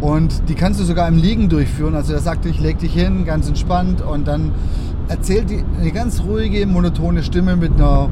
Und 0.00 0.48
die 0.48 0.54
kannst 0.54 0.78
du 0.78 0.84
sogar 0.84 1.08
im 1.08 1.16
Liegen 1.16 1.48
durchführen. 1.48 1.94
Also 1.94 2.12
er 2.12 2.20
sagte, 2.20 2.48
ich 2.48 2.60
leg 2.60 2.78
dich 2.78 2.92
hin, 2.92 3.24
ganz 3.24 3.48
entspannt. 3.48 4.02
Und 4.02 4.28
dann 4.28 4.52
erzählt 5.08 5.50
die 5.50 5.64
eine 5.78 5.90
ganz 5.90 6.22
ruhige, 6.22 6.66
monotone 6.66 7.22
Stimme 7.22 7.56
mit 7.56 7.72
einer 7.72 8.10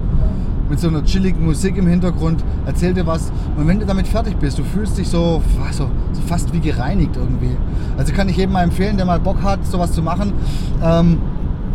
mit 0.68 0.80
so 0.80 0.88
einer 0.88 1.04
chilligen 1.04 1.44
Musik 1.44 1.76
im 1.76 1.86
Hintergrund, 1.86 2.42
erzählt 2.66 2.96
dir 2.96 3.06
was. 3.06 3.30
Und 3.56 3.68
wenn 3.68 3.80
du 3.80 3.86
damit 3.86 4.08
fertig 4.08 4.36
bist, 4.38 4.58
du 4.58 4.64
fühlst 4.64 4.96
dich 4.96 5.08
so, 5.08 5.42
so, 5.72 5.90
so 6.12 6.20
fast 6.26 6.52
wie 6.52 6.60
gereinigt 6.60 7.16
irgendwie. 7.16 7.56
Also 7.98 8.12
kann 8.12 8.28
ich 8.28 8.36
jedem 8.36 8.52
mal 8.52 8.62
empfehlen, 8.62 8.96
der 8.96 9.06
mal 9.06 9.20
Bock 9.20 9.42
hat, 9.42 9.66
sowas 9.66 9.92
zu 9.92 10.02
machen. 10.02 10.32
Ähm, 10.82 11.18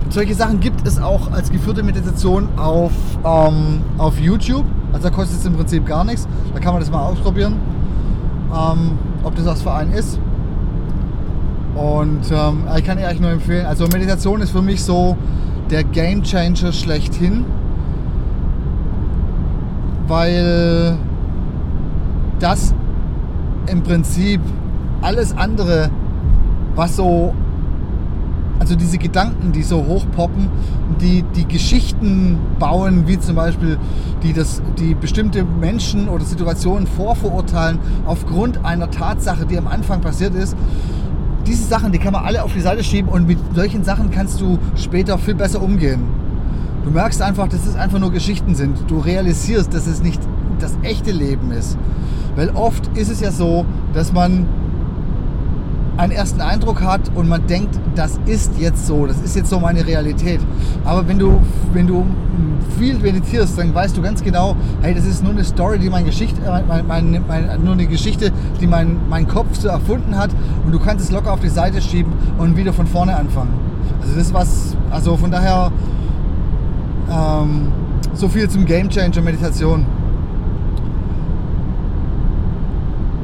solche 0.09 0.33
Sachen 0.33 0.59
gibt 0.59 0.87
es 0.87 0.99
auch 0.99 1.31
als 1.31 1.51
geführte 1.51 1.83
Meditation 1.83 2.49
auf, 2.57 2.91
ähm, 3.23 3.81
auf 3.97 4.19
YouTube. 4.19 4.65
Also 4.91 5.09
da 5.09 5.13
kostet 5.13 5.39
es 5.39 5.45
im 5.45 5.53
Prinzip 5.53 5.85
gar 5.85 6.03
nichts. 6.03 6.27
Da 6.53 6.59
kann 6.59 6.73
man 6.73 6.81
das 6.81 6.89
mal 6.89 7.03
ausprobieren 7.03 7.57
ähm, 8.53 8.97
ob 9.23 9.35
das 9.35 9.45
was 9.45 9.61
für 9.61 9.73
einen 9.73 9.93
ist. 9.93 10.19
Und 11.75 12.21
ähm, 12.31 12.63
ich 12.77 12.83
kann 12.83 12.97
dir 12.97 13.07
eigentlich 13.07 13.21
nur 13.21 13.31
empfehlen, 13.31 13.65
also 13.65 13.87
Meditation 13.87 14.41
ist 14.41 14.51
für 14.51 14.61
mich 14.61 14.83
so 14.83 15.15
der 15.69 15.83
Game 15.83 16.23
Changer 16.23 16.71
schlechthin, 16.71 17.45
weil 20.07 20.97
das 22.39 22.73
im 23.67 23.83
Prinzip 23.83 24.41
alles 25.01 25.35
andere, 25.37 25.89
was 26.75 26.95
so 26.95 27.33
also 28.59 28.75
diese 28.75 28.97
Gedanken, 28.97 29.53
die 29.53 29.63
so 29.63 29.85
hochpoppen, 29.85 30.49
die 31.01 31.23
die 31.35 31.47
Geschichten 31.47 32.37
bauen, 32.59 33.07
wie 33.07 33.17
zum 33.17 33.35
Beispiel 33.35 33.77
die, 34.21 34.33
das, 34.33 34.61
die 34.77 34.95
bestimmte 34.95 35.43
Menschen 35.43 36.09
oder 36.09 36.25
Situationen 36.25 36.85
vorverurteilen 36.85 37.79
aufgrund 38.05 38.65
einer 38.65 38.91
Tatsache, 38.91 39.45
die 39.45 39.57
am 39.57 39.67
Anfang 39.67 40.01
passiert 40.01 40.35
ist. 40.35 40.57
Diese 41.47 41.63
Sachen, 41.63 41.93
die 41.93 41.99
kann 41.99 42.13
man 42.13 42.25
alle 42.25 42.43
auf 42.43 42.53
die 42.53 42.61
Seite 42.61 42.83
schieben 42.83 43.09
und 43.09 43.25
mit 43.27 43.39
solchen 43.55 43.83
Sachen 43.83 44.11
kannst 44.11 44.41
du 44.41 44.59
später 44.75 45.17
viel 45.17 45.35
besser 45.35 45.61
umgehen. 45.61 46.03
Du 46.83 46.91
merkst 46.91 47.21
einfach, 47.21 47.47
dass 47.47 47.65
es 47.65 47.75
einfach 47.75 47.99
nur 47.99 48.11
Geschichten 48.11 48.55
sind. 48.55 48.77
Du 48.87 48.99
realisierst, 48.99 49.73
dass 49.73 49.87
es 49.87 50.01
nicht 50.03 50.21
das 50.59 50.77
echte 50.83 51.11
Leben 51.11 51.51
ist. 51.51 51.77
Weil 52.35 52.49
oft 52.51 52.97
ist 52.97 53.09
es 53.09 53.21
ja 53.21 53.31
so, 53.31 53.65
dass 53.93 54.13
man 54.13 54.45
einen 55.99 56.13
ersten 56.13 56.39
Eindruck 56.39 56.81
hat 56.81 57.01
und 57.13 57.27
man 57.27 57.45
denkt, 57.47 57.77
das 57.93 58.19
ist 58.25 58.53
jetzt 58.57 58.87
so, 58.87 59.05
das 59.05 59.19
ist 59.19 59.35
jetzt 59.35 59.49
so 59.49 59.59
meine 59.59 59.85
Realität. 59.85 60.39
Aber 60.85 61.05
wenn 61.09 61.19
du, 61.19 61.41
wenn 61.73 61.87
du 61.87 62.05
viel 62.77 62.97
meditierst, 62.97 63.57
dann 63.59 63.75
weißt 63.75 63.97
du 63.97 64.01
ganz 64.01 64.23
genau, 64.23 64.55
hey, 64.81 64.93
das 64.93 65.05
ist 65.05 65.21
nur 65.21 65.33
eine 65.33 65.43
Story, 65.43 65.77
die 65.77 65.89
meine 65.89 66.05
Geschichte, 66.05 66.39
mein, 66.67 66.87
mein, 66.87 67.23
mein, 67.27 67.63
nur 67.65 67.73
eine 67.73 67.85
Geschichte, 67.85 68.31
die 68.61 68.67
mein, 68.67 68.95
mein 69.09 69.27
Kopf 69.27 69.59
so 69.59 69.67
erfunden 69.67 70.15
hat 70.15 70.29
und 70.65 70.71
du 70.71 70.79
kannst 70.79 71.03
es 71.03 71.11
locker 71.11 71.33
auf 71.33 71.41
die 71.41 71.49
Seite 71.49 71.81
schieben 71.81 72.13
und 72.37 72.55
wieder 72.55 72.71
von 72.71 72.87
vorne 72.87 73.17
anfangen. 73.17 73.53
Also 74.01 74.15
das 74.15 74.27
ist 74.27 74.33
was, 74.33 74.77
also 74.91 75.17
von 75.17 75.31
daher 75.31 75.69
ähm, 77.11 77.67
so 78.13 78.29
viel 78.29 78.49
zum 78.49 78.65
Game 78.65 78.89
Changer 78.89 79.21
Meditation. 79.21 79.85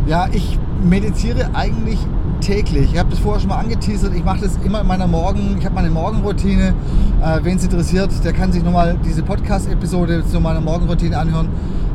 Ja, 0.07 0.27
ich 0.33 0.59
meditiere 0.83 1.51
eigentlich 1.53 2.05
täglich. 2.45 2.93
Ich 2.93 2.99
habe 2.99 3.09
das 3.09 3.17
vorher 3.19 3.39
schon 3.39 3.49
mal 3.49 3.57
angeteasert. 3.57 4.13
Ich 4.15 4.23
mache 4.23 4.41
das 4.41 4.59
immer 4.63 4.81
in 4.81 4.87
meiner 4.87 5.07
Morgen, 5.07 5.55
ich 5.57 5.65
habe 5.65 5.73
meine 5.73 5.89
Morgenroutine. 5.89 6.75
Äh, 7.23 7.39
Wen 7.41 7.57
es 7.57 7.63
interessiert, 7.63 8.11
der 8.23 8.33
kann 8.33 8.51
sich 8.51 8.63
nochmal 8.63 8.97
diese 9.03 9.23
Podcast-Episode 9.23 10.23
zu 10.27 10.39
meiner 10.39 10.61
Morgenroutine 10.61 11.17
anhören. 11.17 11.49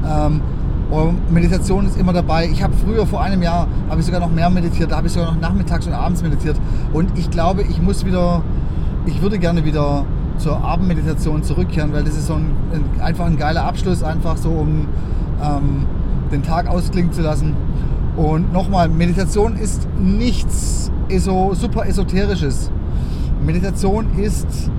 Ähm, 0.04 0.40
Meditation 1.30 1.86
ist 1.86 1.96
immer 1.96 2.12
dabei. 2.12 2.48
Ich 2.48 2.64
habe 2.64 2.74
früher, 2.84 3.06
vor 3.06 3.22
einem 3.22 3.42
Jahr, 3.42 3.68
habe 3.88 4.00
ich 4.00 4.06
sogar 4.06 4.20
noch 4.20 4.30
mehr 4.30 4.50
meditiert. 4.50 4.90
Da 4.90 4.96
habe 4.96 5.06
ich 5.06 5.12
sogar 5.12 5.32
noch 5.32 5.40
nachmittags 5.40 5.86
und 5.86 5.92
abends 5.92 6.20
meditiert. 6.20 6.56
Und 6.92 7.16
ich 7.16 7.30
glaube, 7.30 7.62
ich 7.62 7.80
muss 7.80 8.04
wieder, 8.04 8.42
ich 9.06 9.22
würde 9.22 9.38
gerne 9.38 9.64
wieder 9.64 10.04
zur 10.36 10.64
Abendmeditation 10.64 11.44
zurückkehren, 11.44 11.92
weil 11.92 12.02
das 12.02 12.16
ist 12.16 12.26
so 12.26 12.34
ein, 12.34 12.56
ein 12.72 13.00
einfach 13.00 13.26
ein 13.26 13.36
geiler 13.36 13.64
Abschluss, 13.66 14.02
einfach 14.02 14.36
so, 14.36 14.48
um 14.48 14.88
ähm, 15.40 15.86
den 16.32 16.42
Tag 16.42 16.66
ausklingen 16.66 17.12
zu 17.12 17.22
lassen. 17.22 17.54
Und 18.16 18.52
nochmal, 18.52 18.88
Meditation 18.88 19.56
ist 19.56 19.88
nichts 19.98 20.90
eso, 21.08 21.54
super 21.54 21.86
esoterisches. 21.86 22.70
Meditation 23.44 24.06
ist 24.18 24.70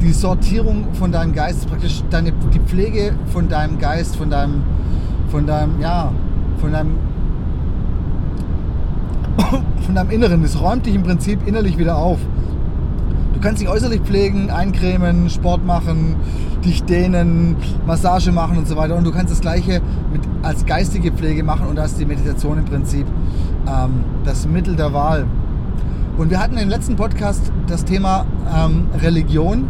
die 0.00 0.12
Sortierung 0.12 0.94
von 0.94 1.12
deinem 1.12 1.34
Geist, 1.34 1.68
praktisch 1.68 2.02
deine, 2.10 2.32
die 2.54 2.60
Pflege 2.60 3.14
von 3.32 3.48
deinem 3.48 3.78
Geist, 3.78 4.16
von 4.16 4.30
deinem, 4.30 4.62
von 5.30 5.46
deinem, 5.46 5.80
ja, 5.80 6.12
von 6.60 6.72
deinem, 6.72 6.96
von 9.84 9.94
deinem 9.94 10.10
Inneren. 10.10 10.42
Das 10.42 10.60
räumt 10.60 10.86
dich 10.86 10.94
im 10.94 11.02
Prinzip 11.02 11.46
innerlich 11.46 11.78
wieder 11.78 11.96
auf. 11.96 12.18
Du 13.38 13.44
kannst 13.44 13.62
dich 13.62 13.68
äußerlich 13.68 14.00
pflegen, 14.00 14.50
eincremen, 14.50 15.30
Sport 15.30 15.64
machen, 15.64 16.16
dich 16.64 16.82
dehnen, 16.82 17.54
Massage 17.86 18.32
machen 18.32 18.58
und 18.58 18.66
so 18.66 18.74
weiter. 18.74 18.96
Und 18.96 19.04
du 19.04 19.12
kannst 19.12 19.30
das 19.30 19.40
Gleiche 19.40 19.80
mit, 20.12 20.22
als 20.42 20.66
geistige 20.66 21.12
Pflege 21.12 21.44
machen 21.44 21.68
und 21.68 21.76
da 21.76 21.84
ist 21.84 22.00
die 22.00 22.04
Meditation 22.04 22.58
im 22.58 22.64
Prinzip 22.64 23.06
ähm, 23.68 24.02
das 24.24 24.48
Mittel 24.48 24.74
der 24.74 24.92
Wahl. 24.92 25.24
Und 26.16 26.30
wir 26.30 26.40
hatten 26.40 26.58
im 26.58 26.68
letzten 26.68 26.96
Podcast 26.96 27.52
das 27.68 27.84
Thema 27.84 28.26
ähm, 28.52 28.88
Religion 29.00 29.68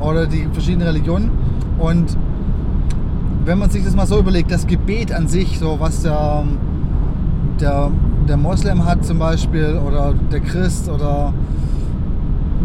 oder 0.00 0.26
die 0.26 0.48
verschiedenen 0.52 0.88
Religionen. 0.88 1.30
Und 1.78 2.18
wenn 3.44 3.58
man 3.58 3.70
sich 3.70 3.84
das 3.84 3.94
mal 3.94 4.08
so 4.08 4.18
überlegt, 4.18 4.50
das 4.50 4.66
Gebet 4.66 5.12
an 5.12 5.28
sich, 5.28 5.60
so 5.60 5.78
was 5.78 6.02
der, 6.02 6.42
der, 7.60 7.92
der 8.28 8.36
Moslem 8.36 8.84
hat 8.84 9.06
zum 9.06 9.20
Beispiel 9.20 9.80
oder 9.86 10.14
der 10.32 10.40
Christ 10.40 10.88
oder 10.88 11.32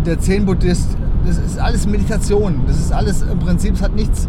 der 0.08 0.20
Zen-Buddhist, 0.20 0.98
das 1.26 1.38
ist 1.38 1.60
alles 1.60 1.86
Meditation. 1.86 2.62
Das 2.66 2.78
ist 2.80 2.94
alles 2.94 3.22
im 3.22 3.40
Prinzip, 3.40 3.76
es 3.76 3.82
hat 3.82 3.94
nichts 3.94 4.28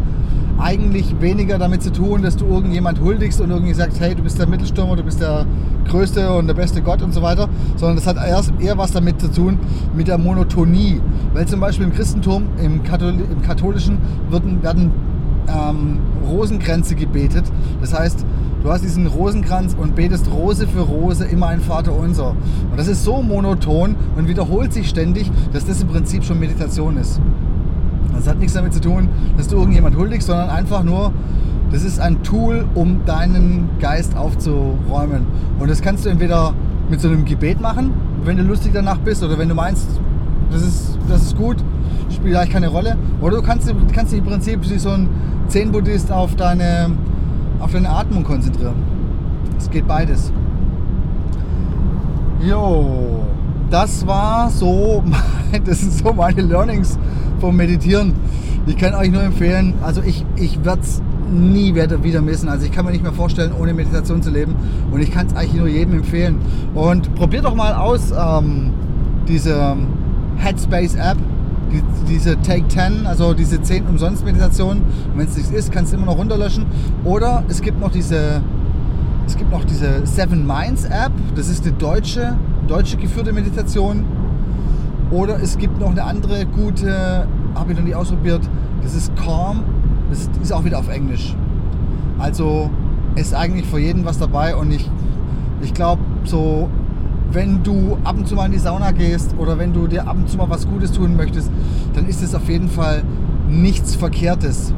eigentlich 0.59 1.21
weniger 1.21 1.57
damit 1.57 1.81
zu 1.81 1.91
tun, 1.91 2.21
dass 2.21 2.35
du 2.35 2.45
irgendjemand 2.45 2.99
huldigst 2.99 3.39
und 3.39 3.49
irgendwie 3.49 3.73
sagst, 3.73 4.01
hey, 4.01 4.13
du 4.13 4.21
bist 4.21 4.37
der 4.37 4.47
Mittelstürmer, 4.47 4.97
du 4.97 5.03
bist 5.03 5.21
der 5.21 5.45
größte 5.87 6.33
und 6.33 6.47
der 6.47 6.53
beste 6.53 6.81
Gott 6.81 7.01
und 7.01 7.13
so 7.13 7.21
weiter, 7.21 7.47
sondern 7.77 7.95
das 7.95 8.05
hat 8.05 8.17
erst 8.17 8.51
eher 8.59 8.77
was 8.77 8.91
damit 8.91 9.21
zu 9.21 9.31
tun 9.31 9.57
mit 9.95 10.09
der 10.09 10.17
Monotonie. 10.17 11.01
Weil 11.33 11.47
zum 11.47 11.61
Beispiel 11.61 11.85
im 11.85 11.93
Christentum, 11.93 12.43
im, 12.61 12.83
Kathol 12.83 13.13
im 13.13 13.41
Katholischen 13.41 13.99
werden, 14.29 14.61
werden 14.61 14.91
ähm, 15.47 15.99
Rosenkränze 16.29 16.95
gebetet. 16.95 17.45
Das 17.79 17.97
heißt, 17.97 18.25
Du 18.61 18.69
hast 18.69 18.83
diesen 18.83 19.07
Rosenkranz 19.07 19.73
und 19.79 19.95
betest 19.95 20.29
Rose 20.29 20.67
für 20.67 20.81
Rose 20.81 21.23
immer 21.23 21.47
ein 21.47 21.61
Vater 21.61 21.93
unser. 21.93 22.31
Und 22.31 22.77
das 22.77 22.89
ist 22.89 23.05
so 23.05 23.21
monoton 23.21 23.95
und 24.17 24.27
wiederholt 24.27 24.73
sich 24.73 24.89
ständig, 24.89 25.31
dass 25.53 25.65
das 25.65 25.81
im 25.81 25.87
Prinzip 25.87 26.25
schon 26.25 26.39
Meditation 26.39 26.97
ist. 26.97 27.21
Das 28.13 28.27
hat 28.27 28.37
nichts 28.39 28.53
damit 28.53 28.73
zu 28.73 28.81
tun, 28.81 29.07
dass 29.37 29.47
du 29.47 29.55
irgendjemand 29.55 29.95
huldigst, 29.95 30.27
sondern 30.27 30.49
einfach 30.49 30.83
nur, 30.83 31.13
das 31.71 31.85
ist 31.85 32.01
ein 32.01 32.21
Tool, 32.21 32.65
um 32.75 33.05
deinen 33.05 33.69
Geist 33.79 34.17
aufzuräumen. 34.17 35.25
Und 35.57 35.69
das 35.69 35.81
kannst 35.81 36.05
du 36.05 36.09
entweder 36.09 36.53
mit 36.89 36.99
so 36.99 37.07
einem 37.07 37.23
Gebet 37.23 37.61
machen, 37.61 37.93
wenn 38.25 38.35
du 38.35 38.43
lustig 38.43 38.71
danach 38.73 38.97
bist, 38.97 39.23
oder 39.23 39.37
wenn 39.37 39.47
du 39.47 39.55
meinst, 39.55 39.87
das 40.51 40.63
ist, 40.63 40.97
das 41.07 41.21
ist 41.21 41.37
gut, 41.37 41.63
spielt 42.13 42.35
eigentlich 42.35 42.49
keine 42.49 42.67
Rolle. 42.67 42.97
Oder 43.21 43.37
du 43.37 43.41
kannst, 43.41 43.73
kannst 43.93 44.13
im 44.13 44.25
Prinzip 44.25 44.69
wie 44.69 44.79
so 44.79 44.89
ein 44.89 45.07
Zen-Buddhist 45.47 46.11
auf 46.11 46.35
deine 46.35 46.91
auf 47.59 47.71
deine 47.71 47.89
Atmung 47.89 48.23
konzentrieren. 48.23 48.75
Es 49.57 49.69
geht 49.69 49.87
beides. 49.87 50.31
Jo, 52.41 53.25
das 53.69 54.07
war 54.07 54.49
so, 54.49 55.03
das 55.65 55.81
sind 55.81 55.93
so 55.93 56.13
meine 56.13 56.41
Learnings 56.41 56.97
vom 57.39 57.55
Meditieren. 57.55 58.13
Ich 58.65 58.77
kann 58.77 58.93
euch 58.93 59.11
nur 59.11 59.23
empfehlen, 59.23 59.73
also 59.81 60.01
ich, 60.01 60.25
ich 60.35 60.63
werde 60.63 60.81
es 60.81 61.01
nie 61.31 61.75
wieder 61.75 62.21
missen. 62.21 62.49
Also 62.49 62.65
ich 62.65 62.71
kann 62.71 62.85
mir 62.85 62.91
nicht 62.91 63.03
mehr 63.03 63.13
vorstellen, 63.13 63.51
ohne 63.59 63.73
Meditation 63.73 64.21
zu 64.21 64.29
leben. 64.29 64.55
Und 64.91 65.01
ich 65.01 65.11
kann 65.11 65.27
es 65.27 65.35
eigentlich 65.35 65.53
nur 65.53 65.67
jedem 65.67 65.95
empfehlen. 65.95 66.37
Und 66.73 67.13
probiert 67.15 67.45
doch 67.45 67.55
mal 67.55 67.73
aus 67.73 68.11
ähm, 68.11 68.71
diese 69.27 69.75
Headspace 70.37 70.95
App 70.95 71.17
die, 71.71 71.83
diese 72.07 72.39
Take 72.41 72.67
10, 72.67 73.05
also 73.05 73.33
diese 73.33 73.61
10 73.61 73.87
umsonst 73.87 74.25
Meditation. 74.25 74.81
wenn 75.15 75.27
es 75.27 75.37
nichts 75.37 75.51
ist, 75.51 75.71
kannst 75.71 75.91
du 75.91 75.97
immer 75.97 76.07
noch 76.07 76.17
runterlöschen. 76.17 76.65
Oder 77.03 77.43
es 77.47 77.61
gibt 77.61 77.79
noch 77.79 77.91
diese, 77.91 78.41
es 79.27 79.35
gibt 79.37 79.51
noch 79.51 79.65
diese 79.65 80.05
Seven 80.05 80.45
Minds 80.45 80.85
App. 80.85 81.11
Das 81.35 81.49
ist 81.49 81.65
eine 81.65 81.73
deutsche, 81.73 82.37
deutsche 82.67 82.97
geführte 82.97 83.33
Meditation. 83.33 84.05
Oder 85.11 85.41
es 85.41 85.57
gibt 85.57 85.79
noch 85.79 85.89
eine 85.89 86.03
andere 86.03 86.45
gute, 86.45 87.27
habe 87.55 87.71
ich 87.71 87.77
noch 87.77 87.85
nie 87.85 87.95
ausprobiert. 87.95 88.41
Das 88.83 88.95
ist 88.95 89.15
Calm. 89.15 89.63
Das 90.09 90.29
ist 90.41 90.51
auch 90.51 90.63
wieder 90.63 90.79
auf 90.79 90.89
Englisch. 90.89 91.35
Also 92.17 92.69
ist 93.15 93.33
eigentlich 93.33 93.65
für 93.65 93.79
jeden 93.79 94.05
was 94.05 94.17
dabei 94.17 94.55
und 94.55 94.71
ich, 94.71 94.89
ich 95.61 95.73
glaube, 95.73 96.01
so 96.23 96.69
wenn 97.31 97.63
du 97.63 97.97
ab 98.03 98.17
und 98.17 98.27
zu 98.27 98.35
mal 98.35 98.45
in 98.45 98.51
die 98.51 98.59
Sauna 98.59 98.91
gehst 98.91 99.35
oder 99.37 99.57
wenn 99.57 99.73
du 99.73 99.87
dir 99.87 100.07
ab 100.07 100.15
und 100.15 100.29
zu 100.29 100.37
mal 100.37 100.49
was 100.49 100.67
Gutes 100.67 100.91
tun 100.91 101.15
möchtest, 101.15 101.51
dann 101.93 102.07
ist 102.07 102.23
es 102.23 102.33
auf 102.33 102.49
jeden 102.49 102.69
Fall 102.69 103.03
nichts 103.47 103.95
Verkehrtes. 103.95 104.73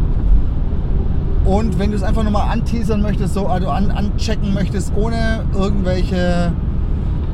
Und 1.46 1.80
wenn 1.80 1.92
du 1.92 1.98
es 1.98 2.04
einfach 2.04 2.24
nochmal 2.24 2.50
anteasern 2.50 3.02
möchtest, 3.02 3.34
so 3.34 3.48
also 3.48 3.70
an, 3.70 3.90
anchecken 3.90 4.54
möchtest, 4.54 4.94
ohne 4.96 5.44
irgendwelche 5.54 6.52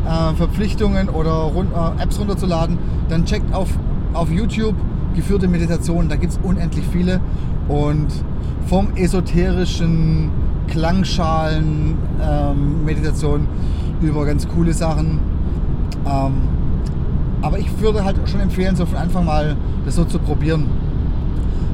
äh, 0.05 0.35
Verpflichtungen 0.35 1.09
oder 1.09 1.31
run, 1.31 1.67
äh, 1.73 2.01
Apps 2.01 2.19
runterzuladen, 2.19 2.77
dann 3.09 3.25
checkt 3.25 3.53
auf, 3.53 3.69
auf 4.13 4.31
YouTube 4.31 4.75
geführte 5.15 5.47
Meditationen. 5.47 6.09
Da 6.09 6.15
gibt 6.15 6.33
es 6.33 6.39
unendlich 6.41 6.85
viele. 6.91 7.19
Und 7.67 8.07
vom 8.67 8.95
esoterischen 8.95 10.31
Klangschalen 10.67 11.97
ähm, 12.21 12.85
über 14.01 14.25
ganz 14.25 14.47
coole 14.47 14.73
Sachen. 14.73 15.19
Ähm, 16.05 16.33
aber 17.41 17.59
ich 17.59 17.79
würde 17.79 18.03
halt 18.03 18.17
schon 18.29 18.39
empfehlen, 18.39 18.75
so 18.75 18.85
von 18.85 18.97
Anfang 18.97 19.25
mal 19.25 19.55
das 19.85 19.95
so 19.95 20.05
zu 20.05 20.19
probieren. 20.19 20.65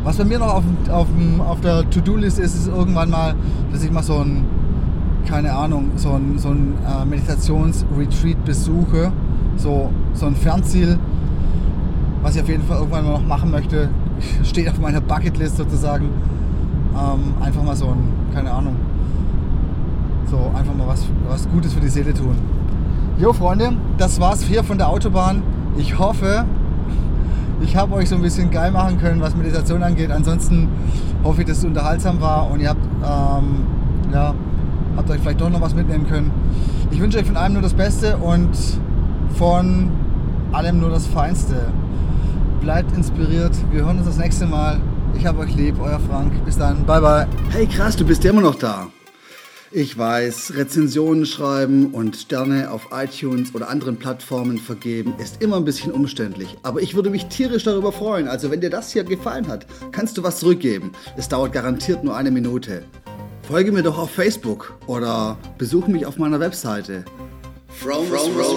Was 0.03 0.17
bei 0.17 0.25
mir 0.25 0.39
noch 0.39 0.53
auf, 0.53 0.63
auf, 0.91 1.07
auf 1.47 1.62
der 1.62 1.89
To-Do-List 1.89 2.38
ist, 2.39 2.55
ist 2.55 2.67
irgendwann 2.67 3.09
mal, 3.09 3.36
dass 3.71 3.83
ich 3.83 3.91
mal 3.91 4.03
so 4.03 4.19
ein, 4.19 4.43
keine 5.25 5.53
Ahnung, 5.53 5.91
so 5.95 6.12
ein, 6.12 6.38
so 6.38 6.49
ein 6.49 6.73
äh, 6.86 7.05
Meditationsretreat 7.05 8.43
besuche. 8.43 9.13
So, 9.55 9.91
so 10.13 10.25
ein 10.25 10.36
Fernziel, 10.36 10.97
was 12.21 12.36
ich 12.36 12.41
auf 12.41 12.49
jeden 12.49 12.63
Fall 12.63 12.79
irgendwann 12.79 13.05
mal 13.05 13.13
noch 13.13 13.25
machen 13.25 13.51
möchte. 13.51 13.89
Steht 14.43 14.69
auf 14.69 14.79
meiner 14.79 14.99
Bucketlist 14.99 15.57
sozusagen. 15.57 16.09
Ähm, 16.93 17.41
einfach 17.41 17.63
mal 17.63 17.75
so 17.75 17.88
ein, 17.88 18.33
keine 18.33 18.51
Ahnung, 18.51 18.75
so, 20.34 20.52
einfach 20.58 20.74
mal 20.74 20.88
was, 20.88 21.06
was 21.28 21.48
Gutes 21.50 21.74
für 21.74 21.80
die 21.80 21.89
Seele 21.89 22.12
tun. 22.13 22.36
Jo, 23.19 23.34
Freunde, 23.34 23.74
das 24.00 24.19
war's 24.19 24.41
hier 24.41 24.63
von 24.63 24.80
der 24.80 24.89
Autobahn. 24.89 25.43
Ich 25.78 26.00
hoffe, 26.00 26.46
ich 27.62 27.76
habe 27.76 27.93
euch 27.93 28.10
so 28.10 28.15
ein 28.15 28.22
bisschen 28.24 28.50
geil 28.50 28.72
machen 28.72 29.00
können, 29.00 29.22
was 29.22 29.36
Meditation 29.36 29.84
angeht. 29.84 30.10
Ansonsten 30.10 30.69
hoffe 31.24 31.41
ich, 31.41 31.48
dass 31.48 31.60
es 31.60 31.65
unterhaltsam 31.65 32.19
war 32.19 32.50
und 32.50 32.62
ihr 32.62 32.69
habt, 32.69 32.84
ähm, 32.84 33.63
ja, 34.12 34.34
habt 34.98 35.10
euch 35.12 35.19
vielleicht 35.19 35.39
doch 35.39 35.52
noch 35.52 35.62
was 35.62 35.76
mitnehmen 35.76 36.08
können. 36.08 36.32
Ich 36.89 37.00
wünsche 37.00 37.19
euch 37.19 37.28
von 37.28 37.38
allem 37.38 37.54
nur 37.54 37.62
das 37.62 37.76
Beste 37.76 38.17
und 38.17 38.58
von 39.36 39.91
allem 40.52 40.80
nur 40.80 40.89
das 40.89 41.06
Feinste. 41.06 41.67
Bleibt 42.60 42.96
inspiriert. 42.98 43.56
Wir 43.72 43.86
hören 43.86 43.98
uns 43.98 44.08
das 44.08 44.17
nächste 44.17 44.48
Mal. 44.48 44.80
Ich 45.15 45.28
habe 45.28 45.39
euch 45.41 45.54
lieb, 45.56 45.76
euer 45.80 46.00
Frank. 46.00 46.43
Bis 46.43 46.58
dann. 46.58 46.86
Bye, 46.86 47.02
bye. 47.02 47.28
Hey, 47.52 47.67
krass, 47.67 47.96
du 47.96 48.04
bist 48.04 48.24
ja 48.24 48.32
immer 48.32 48.41
noch 48.41 48.56
da. 48.56 48.88
Ich 49.75 49.97
weiß, 49.97 50.53
Rezensionen 50.55 51.25
schreiben 51.25 51.95
und 51.95 52.15
Sterne 52.15 52.69
auf 52.69 52.89
iTunes 52.91 53.55
oder 53.55 53.69
anderen 53.69 53.97
Plattformen 53.97 54.59
vergeben 54.59 55.15
ist 55.17 55.41
immer 55.41 55.55
ein 55.55 55.65
bisschen 55.65 55.91
umständlich. 55.91 56.55
Aber 56.62 56.79
ich 56.83 56.93
würde 56.93 57.09
mich 57.09 57.25
tierisch 57.25 57.63
darüber 57.63 57.91
freuen. 57.91 58.27
Also 58.27 58.51
wenn 58.51 58.62
dir 58.62 58.69
das 58.69 58.93
hier 58.93 59.03
gefallen 59.03 59.47
hat, 59.47 59.65
kannst 59.91 60.15
du 60.15 60.21
was 60.21 60.38
zurückgeben. 60.38 60.91
Es 61.17 61.27
dauert 61.27 61.53
garantiert 61.53 62.03
nur 62.03 62.15
eine 62.15 62.29
Minute. 62.29 62.83
Folge 63.47 63.71
mir 63.71 63.81
doch 63.81 63.97
auf 63.97 64.12
Facebook 64.12 64.77
oder 64.86 65.39
besuche 65.57 65.89
mich 65.89 66.05
auf 66.05 66.17
meiner 66.17 66.39
Webseite. 66.39 67.03
From, 67.67 68.05
from, 68.05 68.31
from, 68.31 68.53